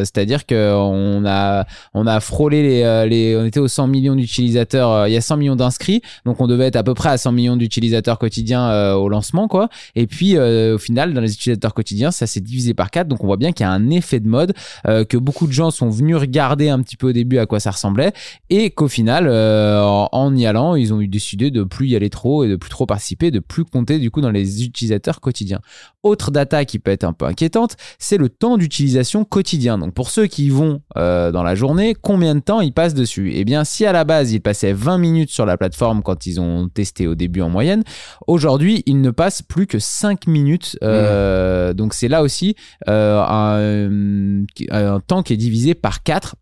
C'est-à-dire 0.00 0.46
qu'on 0.46 1.24
a, 1.26 1.66
on 1.92 2.06
a 2.06 2.20
frôlé 2.20 2.62
les, 2.62 2.82
euh. 2.82 3.40
On 3.40 3.44
était 3.44 3.60
aux 3.60 3.68
100 3.68 3.86
millions 3.86 4.16
d'utilisateurs, 4.16 4.90
euh, 4.90 5.08
il 5.08 5.12
y 5.12 5.16
a 5.16 5.20
100 5.20 5.36
millions 5.36 5.56
d'inscrits, 5.56 6.02
donc 6.24 6.40
on 6.40 6.46
devait 6.46 6.66
être 6.66 6.76
à 6.76 6.82
peu 6.82 6.94
près 6.94 7.10
à 7.10 7.18
100 7.18 7.32
millions 7.32 7.56
d'utilisateurs 7.56 8.18
quotidiens 8.18 8.70
euh, 8.70 8.94
au 8.94 9.08
lancement. 9.08 9.48
quoi. 9.48 9.68
Et 9.94 10.06
puis 10.06 10.36
euh, 10.36 10.76
au 10.76 10.78
final, 10.78 11.14
dans 11.14 11.20
les 11.20 11.32
utilisateurs 11.32 11.74
quotidiens, 11.74 12.10
ça 12.10 12.26
s'est 12.26 12.40
divisé 12.40 12.74
par 12.74 12.90
4. 12.90 13.08
Donc 13.08 13.22
on 13.22 13.26
voit 13.26 13.36
bien 13.36 13.52
qu'il 13.52 13.64
y 13.64 13.68
a 13.68 13.72
un 13.72 13.90
effet 13.90 14.20
de 14.20 14.28
mode, 14.28 14.54
euh, 14.86 15.04
que 15.04 15.16
beaucoup 15.16 15.46
de 15.46 15.52
gens 15.52 15.70
sont 15.70 15.90
venus 15.90 16.16
regarder 16.16 16.68
un 16.68 16.80
petit 16.82 16.96
peu 16.96 17.08
au 17.08 17.12
début 17.12 17.38
à 17.38 17.46
quoi 17.46 17.60
ça 17.60 17.70
ressemblait 17.70 18.12
et 18.48 18.69
qu'au 18.70 18.88
final, 18.88 19.26
euh, 19.28 19.82
en- 19.82 20.34
y 20.36 20.46
allant, 20.46 20.74
ils 20.74 20.92
ont 20.94 20.98
décidé 21.02 21.50
de 21.50 21.64
plus 21.64 21.88
y 21.88 21.96
aller 21.96 22.10
trop 22.10 22.44
et 22.44 22.48
de 22.48 22.56
plus 22.56 22.70
trop 22.70 22.86
participer, 22.86 23.30
de 23.30 23.38
plus 23.40 23.64
compter 23.64 23.98
du 23.98 24.10
coup 24.10 24.20
dans 24.20 24.30
les 24.30 24.64
utilisateurs 24.64 25.20
quotidiens. 25.20 25.60
Autre 26.02 26.30
data 26.30 26.64
qui 26.64 26.78
peut 26.78 26.90
être 26.90 27.04
un 27.04 27.12
peu 27.12 27.26
inquiétante, 27.26 27.76
c'est 27.98 28.16
le 28.16 28.28
temps 28.28 28.56
d'utilisation 28.56 29.24
quotidien. 29.24 29.76
Donc 29.78 29.92
pour 29.94 30.10
ceux 30.10 30.26
qui 30.26 30.46
y 30.46 30.48
vont 30.50 30.80
euh, 30.96 31.30
dans 31.32 31.42
la 31.42 31.54
journée, 31.54 31.94
combien 32.00 32.34
de 32.34 32.40
temps 32.40 32.60
ils 32.60 32.72
passent 32.72 32.94
dessus? 32.94 33.32
Eh 33.34 33.44
bien, 33.44 33.64
si 33.64 33.84
à 33.84 33.92
la 33.92 34.04
base 34.04 34.32
ils 34.32 34.40
passaient 34.40 34.72
20 34.72 34.98
minutes 34.98 35.30
sur 35.30 35.44
la 35.46 35.56
plateforme 35.56 36.02
quand 36.02 36.26
ils 36.26 36.40
ont 36.40 36.68
testé 36.68 37.06
au 37.06 37.14
début 37.14 37.40
en 37.42 37.50
moyenne, 37.50 37.82
aujourd'hui 38.26 38.82
ils 38.86 39.00
ne 39.00 39.10
passent 39.10 39.42
plus 39.42 39.66
que 39.66 39.78
5 39.78 40.26
minutes. 40.26 40.78
Euh, 40.82 41.72
Donc 41.74 41.94
c'est 41.94 42.08
là 42.08 42.22
aussi 42.22 42.54
un, 42.86 44.44
un 44.70 45.00
temps 45.00 45.22
qui 45.22 45.32
est 45.32 45.36
divisé 45.36 45.74
par 45.74 46.02
4 46.02 46.36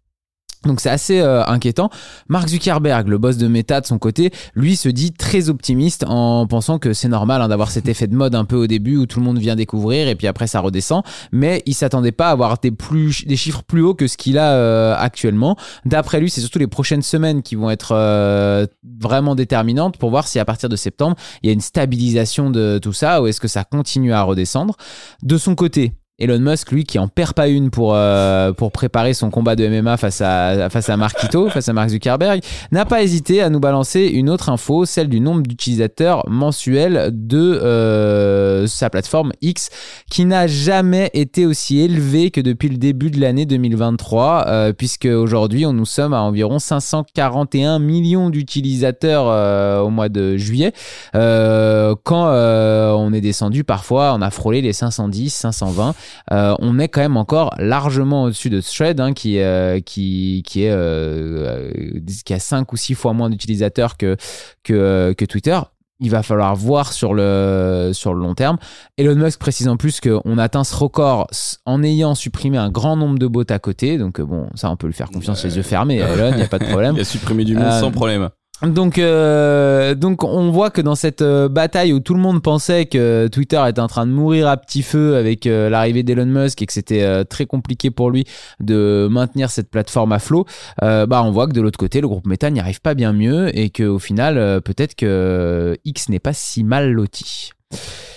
donc 0.64 0.80
c'est 0.80 0.90
assez 0.90 1.20
euh, 1.20 1.44
inquiétant. 1.44 1.88
Mark 2.28 2.48
Zuckerberg, 2.48 3.06
le 3.08 3.18
boss 3.18 3.36
de 3.36 3.46
Meta 3.46 3.80
de 3.80 3.86
son 3.86 3.98
côté, 3.98 4.32
lui 4.54 4.74
se 4.76 4.88
dit 4.88 5.12
très 5.12 5.50
optimiste 5.50 6.04
en 6.08 6.46
pensant 6.46 6.78
que 6.78 6.92
c'est 6.92 7.08
normal 7.08 7.42
hein, 7.42 7.48
d'avoir 7.48 7.70
cet 7.70 7.88
effet 7.88 8.08
de 8.08 8.14
mode 8.14 8.34
un 8.34 8.44
peu 8.44 8.56
au 8.56 8.66
début 8.66 8.96
où 8.96 9.06
tout 9.06 9.20
le 9.20 9.24
monde 9.24 9.38
vient 9.38 9.54
découvrir 9.54 10.08
et 10.08 10.16
puis 10.16 10.26
après 10.26 10.46
ça 10.46 10.60
redescend. 10.60 11.02
Mais 11.30 11.62
il 11.66 11.74
s'attendait 11.74 12.12
pas 12.12 12.28
à 12.28 12.32
avoir 12.32 12.58
des, 12.58 12.72
plus, 12.72 13.24
des 13.24 13.36
chiffres 13.36 13.62
plus 13.62 13.82
hauts 13.82 13.94
que 13.94 14.08
ce 14.08 14.16
qu'il 14.16 14.36
a 14.36 14.52
euh, 14.52 14.96
actuellement. 14.98 15.56
D'après 15.84 16.18
lui, 16.18 16.28
c'est 16.28 16.40
surtout 16.40 16.58
les 16.58 16.66
prochaines 16.66 17.02
semaines 17.02 17.42
qui 17.42 17.54
vont 17.54 17.70
être 17.70 17.92
euh, 17.92 18.66
vraiment 19.00 19.36
déterminantes 19.36 19.96
pour 19.96 20.10
voir 20.10 20.26
si 20.26 20.38
à 20.40 20.44
partir 20.44 20.68
de 20.68 20.76
septembre 20.76 21.16
il 21.42 21.46
y 21.46 21.50
a 21.50 21.52
une 21.52 21.60
stabilisation 21.60 22.50
de 22.50 22.78
tout 22.82 22.92
ça 22.92 23.22
ou 23.22 23.28
est-ce 23.28 23.40
que 23.40 23.48
ça 23.48 23.62
continue 23.62 24.12
à 24.12 24.22
redescendre. 24.22 24.74
De 25.22 25.38
son 25.38 25.54
côté, 25.54 25.92
Elon 26.20 26.40
Musk, 26.40 26.72
lui, 26.72 26.82
qui 26.82 26.98
en 26.98 27.06
perd 27.06 27.34
pas 27.34 27.46
une 27.46 27.70
pour, 27.70 27.92
euh, 27.94 28.52
pour 28.52 28.72
préparer 28.72 29.14
son 29.14 29.30
combat 29.30 29.54
de 29.54 29.68
MMA 29.68 29.96
face 29.96 30.20
à, 30.20 30.68
face 30.68 30.88
à 30.88 30.96
Marquito, 30.96 31.48
face 31.50 31.68
à 31.68 31.72
Mark 31.72 31.90
Zuckerberg, 31.90 32.40
n'a 32.72 32.84
pas 32.84 33.02
hésité 33.02 33.40
à 33.40 33.50
nous 33.50 33.60
balancer 33.60 34.00
une 34.06 34.28
autre 34.28 34.48
info, 34.48 34.84
celle 34.84 35.08
du 35.08 35.20
nombre 35.20 35.42
d'utilisateurs 35.42 36.28
mensuels 36.28 37.10
de 37.12 37.38
euh, 37.38 38.66
sa 38.66 38.90
plateforme 38.90 39.30
X, 39.42 39.70
qui 40.10 40.24
n'a 40.24 40.48
jamais 40.48 41.08
été 41.14 41.46
aussi 41.46 41.78
élevé 41.78 42.32
que 42.32 42.40
depuis 42.40 42.68
le 42.68 42.78
début 42.78 43.12
de 43.12 43.20
l'année 43.20 43.46
2023, 43.46 44.44
euh, 44.48 44.72
puisque 44.72 45.06
aujourd'hui, 45.06 45.66
on 45.66 45.72
nous 45.72 45.86
sommes 45.86 46.14
à 46.14 46.22
environ 46.22 46.58
541 46.58 47.78
millions 47.78 48.28
d'utilisateurs 48.30 49.84
au 49.84 49.90
mois 49.90 50.08
de 50.08 50.36
juillet, 50.36 50.72
quand 51.12 52.28
on 52.28 53.12
est 53.12 53.20
descendu 53.20 53.62
parfois, 53.62 54.14
on 54.14 54.22
a 54.22 54.30
frôlé 54.30 54.62
les 54.62 54.72
510, 54.72 55.32
520. 55.32 55.94
Euh, 56.32 56.54
on 56.60 56.78
est 56.78 56.88
quand 56.88 57.00
même 57.00 57.16
encore 57.16 57.54
largement 57.58 58.24
au-dessus 58.24 58.50
de 58.50 58.60
Thread, 58.60 59.00
hein, 59.00 59.12
qui, 59.12 59.38
euh, 59.40 59.80
qui, 59.80 60.42
qui, 60.46 60.64
est, 60.64 60.70
euh, 60.70 61.70
qui 62.24 62.34
a 62.34 62.38
5 62.38 62.72
ou 62.72 62.76
6 62.76 62.94
fois 62.94 63.12
moins 63.12 63.30
d'utilisateurs 63.30 63.96
que, 63.96 64.16
que, 64.62 65.14
que 65.16 65.24
Twitter. 65.24 65.58
Il 66.00 66.10
va 66.10 66.22
falloir 66.22 66.54
voir 66.54 66.92
sur 66.92 67.12
le, 67.12 67.90
sur 67.92 68.14
le 68.14 68.20
long 68.20 68.36
terme. 68.36 68.56
Elon 68.98 69.16
Musk 69.16 69.40
précise 69.40 69.66
en 69.66 69.76
plus 69.76 70.00
qu'on 70.00 70.38
atteint 70.38 70.62
ce 70.62 70.76
record 70.76 71.26
en 71.66 71.82
ayant 71.82 72.14
supprimé 72.14 72.56
un 72.56 72.70
grand 72.70 72.96
nombre 72.96 73.18
de 73.18 73.26
bots 73.26 73.42
à 73.48 73.58
côté. 73.58 73.98
Donc, 73.98 74.20
bon, 74.20 74.48
ça, 74.54 74.70
on 74.70 74.76
peut 74.76 74.86
lui 74.86 74.94
faire 74.94 75.10
confiance 75.10 75.44
les 75.44 75.56
yeux 75.56 75.64
fermés. 75.64 75.96
Elon, 75.96 76.30
il 76.30 76.36
n'y 76.36 76.42
a 76.42 76.46
pas 76.46 76.60
de 76.60 76.66
problème. 76.66 76.94
Il 76.96 77.00
a 77.00 77.04
supprimé 77.04 77.44
du 77.44 77.56
monde 77.56 77.64
Euh, 77.64 77.80
sans 77.80 77.90
problème. 77.90 78.28
Donc, 78.62 78.98
euh, 78.98 79.94
donc 79.94 80.24
on 80.24 80.50
voit 80.50 80.70
que 80.70 80.80
dans 80.80 80.96
cette 80.96 81.22
euh, 81.22 81.48
bataille 81.48 81.92
où 81.92 82.00
tout 82.00 82.14
le 82.14 82.20
monde 82.20 82.42
pensait 82.42 82.86
que 82.86 83.28
Twitter 83.28 83.62
était 83.68 83.80
en 83.80 83.86
train 83.86 84.04
de 84.04 84.10
mourir 84.10 84.48
à 84.48 84.56
petit 84.56 84.82
feu 84.82 85.14
avec 85.14 85.46
euh, 85.46 85.70
l'arrivée 85.70 86.02
d'Elon 86.02 86.26
Musk 86.26 86.60
et 86.60 86.66
que 86.66 86.72
c'était 86.72 87.02
euh, 87.02 87.22
très 87.22 87.46
compliqué 87.46 87.92
pour 87.92 88.10
lui 88.10 88.24
de 88.58 89.06
maintenir 89.08 89.50
cette 89.50 89.70
plateforme 89.70 90.12
à 90.12 90.18
flot, 90.18 90.44
bah 90.80 91.22
on 91.24 91.30
voit 91.30 91.46
que 91.46 91.52
de 91.52 91.60
l'autre 91.60 91.78
côté 91.78 92.00
le 92.00 92.08
groupe 92.08 92.26
Meta 92.26 92.50
n'y 92.50 92.58
arrive 92.58 92.80
pas 92.80 92.94
bien 92.94 93.12
mieux 93.12 93.56
et 93.56 93.70
que 93.70 93.84
au 93.84 93.98
final 93.98 94.60
peut-être 94.62 94.96
que 94.96 95.76
X 95.84 96.08
n'est 96.08 96.18
pas 96.18 96.32
si 96.32 96.64
mal 96.64 96.90
loti. 96.90 97.52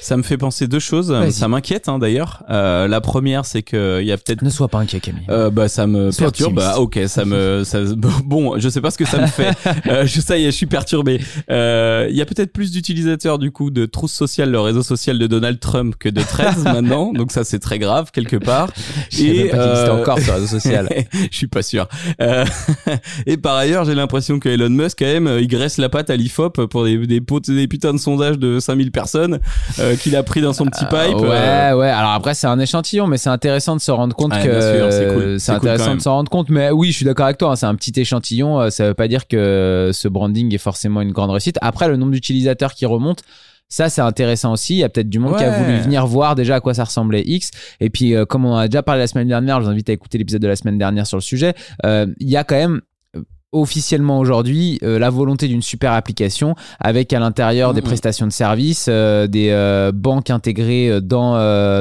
Ça 0.02 0.18
me 0.18 0.24
fait 0.24 0.38
penser 0.38 0.68
deux 0.68 0.80
choses. 0.80 1.16
Ça 1.30 1.48
m'inquiète 1.48 1.88
hein, 1.88 2.00
d'ailleurs. 2.00 2.44
Euh, 2.50 2.88
la 2.88 3.02
première, 3.02 3.46
c'est 3.46 3.62
que 3.62 4.00
il 4.02 4.08
y 4.08 4.12
a 4.12 4.18
peut-être 4.18 4.42
Ne 4.42 4.50
sois 4.50 4.68
pas 4.68 4.80
inquiet 4.80 5.00
Camille. 5.00 5.26
Euh, 5.30 5.52
bah 5.52 5.68
ça 5.68 5.86
me 5.86 6.10
Sois 6.10 6.26
perturbe. 6.26 6.56
Bah, 6.56 6.80
ok, 6.80 7.00
ça 7.06 7.24
me 7.24 7.64
ça 7.64 7.80
bon, 8.26 8.58
je 8.58 8.68
sais 8.68 8.82
pas 8.82 8.90
ce 8.90 8.98
que 8.98 9.06
ça 9.06 9.20
me 9.20 9.28
fait. 9.28 9.52
Euh, 9.88 10.06
je 10.06 10.22
ça 10.22 10.38
y 10.38 10.44
est, 10.44 10.52
je 10.52 10.56
suis 10.56 10.66
perturbé. 10.68 11.20
Euh, 11.50 12.08
Il 12.10 12.16
y 12.16 12.22
a 12.22 12.26
peut-être 12.26 12.52
plus 12.52 12.72
d'utilisateurs 12.72 13.40
du 13.40 13.52
coup 13.52 13.72
de 13.72 13.86
Trousse 13.86 14.12
Sociale, 14.12 14.52
le 14.52 14.60
réseau 14.60 14.84
social 14.84 15.18
de 15.18 15.28
Donald 15.28 15.60
Trump, 15.60 15.96
que 15.98 16.08
de 16.08 16.22
Threads 16.22 16.58
maintenant. 16.64 17.12
Donc 17.14 17.32
ça 17.32 17.44
c'est 17.44 17.60
très 17.60 17.80
grave 17.80 18.12
quelque 18.12 18.38
part. 18.38 18.70
Je 19.10 19.24
même 19.24 19.50
pas 19.50 19.58
qu'il 19.58 19.60
euh, 19.60 20.02
encore 20.02 20.20
sur 20.20 20.34
le 20.34 20.42
réseau 20.42 20.60
social. 20.60 20.90
je 21.32 21.38
suis 21.38 21.48
pas 21.48 21.62
sûr. 21.62 21.88
Euh, 22.22 22.46
et 23.26 23.38
par 23.38 23.56
ailleurs, 23.56 23.86
j'ai 23.86 23.96
l'impression 23.96 24.40
que 24.40 24.50
Elon 24.50 24.70
Musk 24.70 25.00
quand 25.00 25.06
même, 25.06 25.38
il 25.40 25.48
graisse 25.48 25.78
la 25.78 25.90
patte 25.90 26.10
à 26.10 26.16
l'IFOP 26.16 26.66
pour 26.68 26.86
des 26.86 26.98
des, 27.08 27.20
des 27.20 27.68
putains 27.68 27.94
de 27.94 28.00
sondages 28.00 28.40
de 28.40 28.60
5000 28.60 28.92
personnes 28.92 29.40
euh, 29.80 29.96
qu'il 29.96 30.16
a 30.16 30.24
pris 30.24 30.42
dans 30.42 30.54
son 30.54 30.66
petit 30.66 30.86
pipe. 30.86 30.94
ouais, 30.94 31.28
Euh, 31.30 31.76
ouais. 31.76 31.90
Alors 31.90 32.12
après, 32.12 32.34
c'est 32.34 32.48
un 32.48 32.60
échantillon, 32.60 33.08
mais 33.08 33.18
c'est 33.18 33.30
intéressant 33.30 33.76
de 33.76 33.82
se 33.82 33.92
rendre 33.92 34.16
compte 34.16 34.34
Ouais, 34.34 34.44
que 34.44 34.90
c'est 35.40 35.52
cool. 35.54 35.56
intéressant 35.58 35.96
de 35.96 36.02
se 36.02 36.10
rendre 36.10 36.30
compte. 36.30 36.50
Mais 36.50 36.72
oui, 36.72 36.92
je 36.92 36.98
suis 36.98 37.06
d'accord 37.06 37.26
avec 37.26 37.38
toi. 37.38 37.52
hein, 37.52 37.56
c'est 37.56 37.66
un 37.66 37.76
petit 37.76 37.94
échantillon. 38.00 38.60
euh, 38.60 38.70
Ça 38.70 38.88
veut 38.88 38.94
pas 38.94 39.08
dire 39.08 39.28
que 39.28 39.92
ce 39.94 40.08
branding 40.08 40.54
est 40.54 40.58
forcément 40.58 41.02
une 41.02 41.12
grande 41.12 41.32
réussite. 41.32 41.58
Après, 41.62 41.88
le 41.88 41.98
nombre 41.98 42.12
d'utilisateurs 42.12 42.74
qui 42.74 42.86
remonte. 42.86 43.24
Ça, 43.74 43.88
c'est 43.88 44.02
intéressant 44.02 44.52
aussi. 44.52 44.74
Il 44.74 44.80
y 44.80 44.84
a 44.84 44.90
peut-être 44.90 45.08
du 45.08 45.18
monde 45.20 45.38
qui 45.38 45.46
a 45.46 45.58
voulu 45.58 45.78
venir 45.80 46.06
voir 46.06 46.36
déjà 46.36 46.56
à 46.56 46.60
quoi 46.60 46.74
ça 46.74 46.84
ressemblait 46.84 47.24
X. 47.26 47.52
Et 47.80 47.90
puis, 47.90 48.14
euh, 48.16 48.26
comme 48.26 48.44
on 48.44 48.58
a 48.58 48.68
déjà 48.68 48.84
parlé 48.84 49.00
la 49.00 49.08
semaine 49.08 49.30
dernière, 49.30 49.62
je 49.62 49.66
vous 49.66 49.72
invite 49.72 49.90
à 49.90 49.94
écouter 49.94 50.18
l'épisode 50.18 50.42
de 50.42 50.48
la 50.50 50.58
semaine 50.58 50.78
dernière 50.78 51.08
sur 51.08 51.16
le 51.16 51.22
sujet. 51.22 51.54
euh, 51.86 52.06
Il 52.20 52.30
y 52.30 52.36
a 52.36 52.44
quand 52.44 52.56
même 52.56 52.82
officiellement 53.52 54.20
aujourd'hui 54.20 54.80
euh, 54.84 54.98
la 54.98 55.10
volonté 55.10 55.48
d'une 55.48 55.62
super 55.62 55.92
application 55.92 56.56
avec 56.80 57.12
à 57.14 57.20
l'intérieur 57.20 57.74
des 57.74 57.82
prestations 57.82 58.26
de 58.26 58.32
services, 58.32 58.88
euh, 58.90 59.28
des 59.28 59.50
euh, 59.50 59.92
banques 59.94 60.30
intégrées 60.30 61.02
dans 61.02 61.32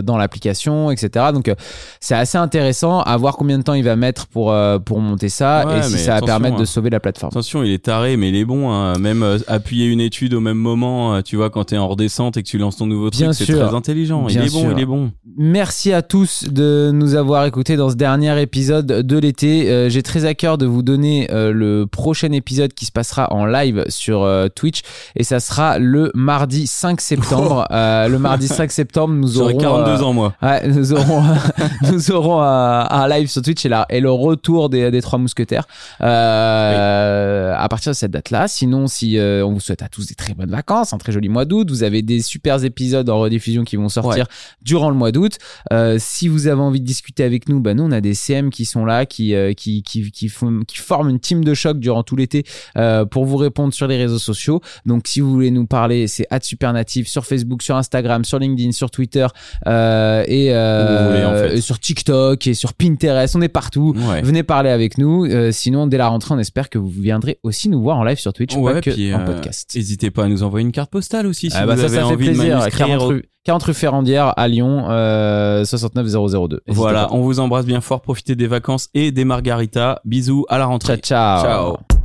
dans 0.03 0.17
l'application, 0.17 0.91
etc. 0.91 1.27
Donc 1.33 1.53
c'est 2.01 2.15
assez 2.15 2.39
intéressant 2.39 3.01
à 3.01 3.17
voir 3.17 3.37
combien 3.37 3.59
de 3.59 3.63
temps 3.63 3.75
il 3.75 3.85
va 3.85 3.97
mettre 3.97 4.27
pour 4.27 4.55
pour 4.85 5.01
monter 5.01 5.29
ça 5.29 5.65
Ouais, 5.67 5.79
et 5.79 5.83
si 5.83 5.99
ça 5.99 6.15
va 6.15 6.21
permettre 6.23 6.57
de 6.57 6.63
hein. 6.63 6.67
sauver 6.67 6.91
la 6.91 7.01
plateforme. 7.01 7.31
Attention, 7.33 7.63
il 7.63 7.73
est 7.73 7.85
taré, 7.85 8.17
mais 8.17 8.31
il 8.31 8.37
est 8.37 8.45
bon. 8.45 8.71
Hein. 8.71 8.99
Même 8.99 9.25
appuyer 9.47 9.87
une 9.87 10.01
étude 10.01 10.35
au 10.35 10.41
même 10.41 10.57
moment, 10.57 11.23
tu 11.23 11.37
vois, 11.37 11.51
quand 11.51 11.65
t'es 11.65 11.77
en 11.77 11.89
redescente 11.89 12.37
et 12.37 12.43
que 12.43 12.49
tu 12.49 12.59
lances 12.59 12.77
ton 12.77 12.87
nouveau 12.87 13.11
Bien 13.11 13.33
truc, 13.33 13.47
c'est 13.47 13.53
très 13.53 13.75
intelligent. 13.75 14.25
Bien 14.25 14.43
il 14.43 14.47
est 14.49 14.53
bon, 14.53 14.61
sûr. 14.61 14.73
il 14.73 14.81
est 14.81 14.87
bon. 14.87 15.11
Merci 15.37 15.93
à 15.93 16.03
tous 16.03 16.45
de 16.49 16.91
nous 16.93 17.15
avoir 17.15 17.45
écoutés 17.47 17.77
dans 17.77 17.91
ce 17.91 17.97
dernier 17.97 18.41
épisode 18.41 18.87
de 18.87 19.19
l'été. 19.19 19.89
J'ai 19.91 20.03
très 20.03 20.25
à 20.25 20.35
cœur 20.35 20.59
de 20.59 20.67
vous 20.67 20.83
donner 20.83 21.29
euh, 21.31 21.53
le 21.61 21.87
prochain 21.87 22.33
épisode 22.33 22.73
qui 22.75 22.87
se 22.87 22.93
passera 22.93 23.33
en 23.33 23.47
live 23.47 23.85
sur 23.89 24.23
euh, 24.23 24.49
Twitch 24.49 24.81
et 25.15 25.25
ça 25.25 25.39
sera 25.39 25.79
le 25.79 26.11
mardi 26.15 26.67
5 26.67 27.01
septembre. 27.01 27.67
Euh, 27.71 28.09
le 28.09 28.19
mardi 28.19 28.49
5 28.49 28.71
septembre, 28.71 29.15
nous 29.15 29.41
aurons 29.41 29.57
42 29.57 29.91
euh, 29.91 30.05
ans, 30.05 30.13
moi. 30.13 30.35
Ouais, 30.43 30.67
nous 30.67 30.93
aurons, 30.93 31.23
nous 31.93 32.11
aurons 32.11 32.43
un, 32.43 33.09
live 33.09 33.29
sur 33.29 33.43
Twitch 33.43 33.65
et, 33.65 33.69
la, 33.69 33.87
et 33.91 34.01
le 34.01 34.11
retour 34.11 34.69
des, 34.69 34.91
des 34.91 35.03
trois 35.03 35.19
mousquetaires 35.19 35.67
euh, 36.01 37.55
à 37.57 37.69
partir 37.69 37.93
de 37.93 37.97
cette 37.97 38.11
date-là. 38.11 38.49
Sinon, 38.49 38.87
si 38.87 39.19
euh, 39.19 39.45
on 39.45 39.53
vous 39.53 39.61
souhaite 39.61 39.83
à 39.83 39.89
tous 39.89 40.07
des 40.07 40.15
très 40.15 40.35
bonnes 40.35 40.51
vacances, 40.51 40.93
un 40.93 40.99
très 40.99 41.13
joli 41.13 41.29
mois 41.29 41.45
d'août, 41.45 41.71
vous 41.71 41.83
avez 41.83 42.03
des 42.03 42.21
super 42.23 42.65
épisodes 42.65 43.09
en 43.09 43.21
rediffusion 43.21 43.65
qui 43.65 43.77
vont 43.77 43.89
sortir 43.89 44.27
durant 44.63 44.91
le 44.91 44.97
mois 44.97 45.13
d'août. 45.13 45.39
Euh, 45.73 45.97
si 45.99 46.29
vous 46.29 46.47
avez 46.47 46.61
envie 46.61 46.81
de 46.81 46.87
discuter 46.87 47.25
avec 47.25 47.49
nous, 47.49 47.61
bah 47.61 47.75
nous 47.75 47.85
on 47.85 47.93
a 47.93 48.01
des 48.01 48.15
CM 48.15 48.51
qui 48.51 48.65
sont 48.65 48.85
là, 48.85 49.07
qui 49.07 49.35
euh, 49.35 49.53
qui 49.53 49.83
qui 49.83 50.11
qui, 50.11 50.29
font, 50.29 50.61
qui 50.67 50.79
forment 50.79 51.11
une 51.11 51.21
team 51.21 51.45
de 51.45 51.50
choc 51.55 51.79
durant 51.79 52.03
tout 52.03 52.17
l'été 52.17 52.45
euh, 52.77 53.05
pour 53.05 53.25
vous 53.25 53.37
répondre 53.37 53.73
sur 53.75 53.87
les 53.87 53.97
réseaux 53.97 54.19
sociaux. 54.19 54.61
Donc 54.87 55.07
si 55.07 55.21
vous 55.21 55.31
voulez 55.31 55.51
nous 55.51 55.67
parler, 55.67 56.07
c'est 56.07 56.27
@supernative 56.43 57.09
sur 57.09 57.25
Facebook, 57.27 57.63
sur 57.63 57.77
Instagram, 57.77 58.25
sur 58.25 58.39
LinkedIn, 58.39 58.73
sur 58.73 58.91
Twitter 58.91 59.27
euh, 59.67 60.25
et, 60.27 60.49
euh, 60.53 60.85
Où 60.85 61.03
vous 61.05 61.11
voulez, 61.11 61.25
en 61.25 61.35
fait. 61.51 61.57
et 61.57 61.61
sur 61.61 61.79
TikTok 61.79 62.47
et 62.47 62.55
sur 62.55 62.75
Pinterest. 62.75 63.37
On 63.37 63.41
est 63.43 63.49
partout. 63.49 63.95
Ouais. 63.97 64.23
Venez 64.23 64.43
parler 64.43 64.71
avec 64.71 64.99
nous. 64.99 65.27
Sinon, 65.53 65.87
dès 65.87 65.97
la 65.99 66.09
rentrée, 66.09 66.35
on 66.35 66.39
espère 66.39 66.69
que 66.71 66.79
vous 66.79 66.89
viendrez 66.89 67.39
aussi 67.43 67.69
nous 67.69 67.81
voir 67.81 67.99
en 67.99 68.05
live 68.05 68.19
sur 68.19 68.33
Twitch, 68.33 68.55
Ouais, 68.57 68.75
pas 68.75 68.81
que 68.81 68.91
puis, 68.91 69.15
en 69.15 69.25
podcast. 69.25 69.71
N'hésitez 69.75 70.11
pas 70.11 70.25
à 70.25 70.29
nous 70.29 70.43
envoyer 70.43 70.65
une 70.67 70.73
carte 70.73 70.91
postale 70.91 71.27
aussi 71.27 71.51
si 71.51 71.57
Ah 71.57 71.63
vous 71.63 71.69
bah 71.69 71.77
ça, 71.77 71.83
avez 71.85 71.91
ça 71.95 71.97
fait 71.99 72.03
envie 72.05 72.27
de 72.29 72.35
plaisir. 72.35 72.59
manuscrire. 72.59 73.09
40 73.45 73.63
rue, 73.63 73.63
40 73.63 73.63
rue 73.65 73.75
Ferrandière 73.75 74.35
à 74.37 74.49
Lyon, 74.49 74.87
euh, 74.91 75.65
69002. 75.65 76.61
N'hésitez 76.67 76.81
Voilà, 76.81 77.09
on 77.13 77.21
vous 77.21 77.41
embrasse 77.41 77.67
bien 77.67 77.81
fort. 77.81 78.01
Profitez 78.03 78.37
des 78.37 78.47
vacances 78.47 78.89
et 78.95 79.13
des 79.13 79.25
margaritas. 79.25 80.01
Bisous, 80.05 80.45
à 80.49 80.59
la 80.59 80.67
rentrée. 80.67 80.99
Ciao, 80.99 81.43
ciao. 81.43 81.77
Ciao. 81.77 82.00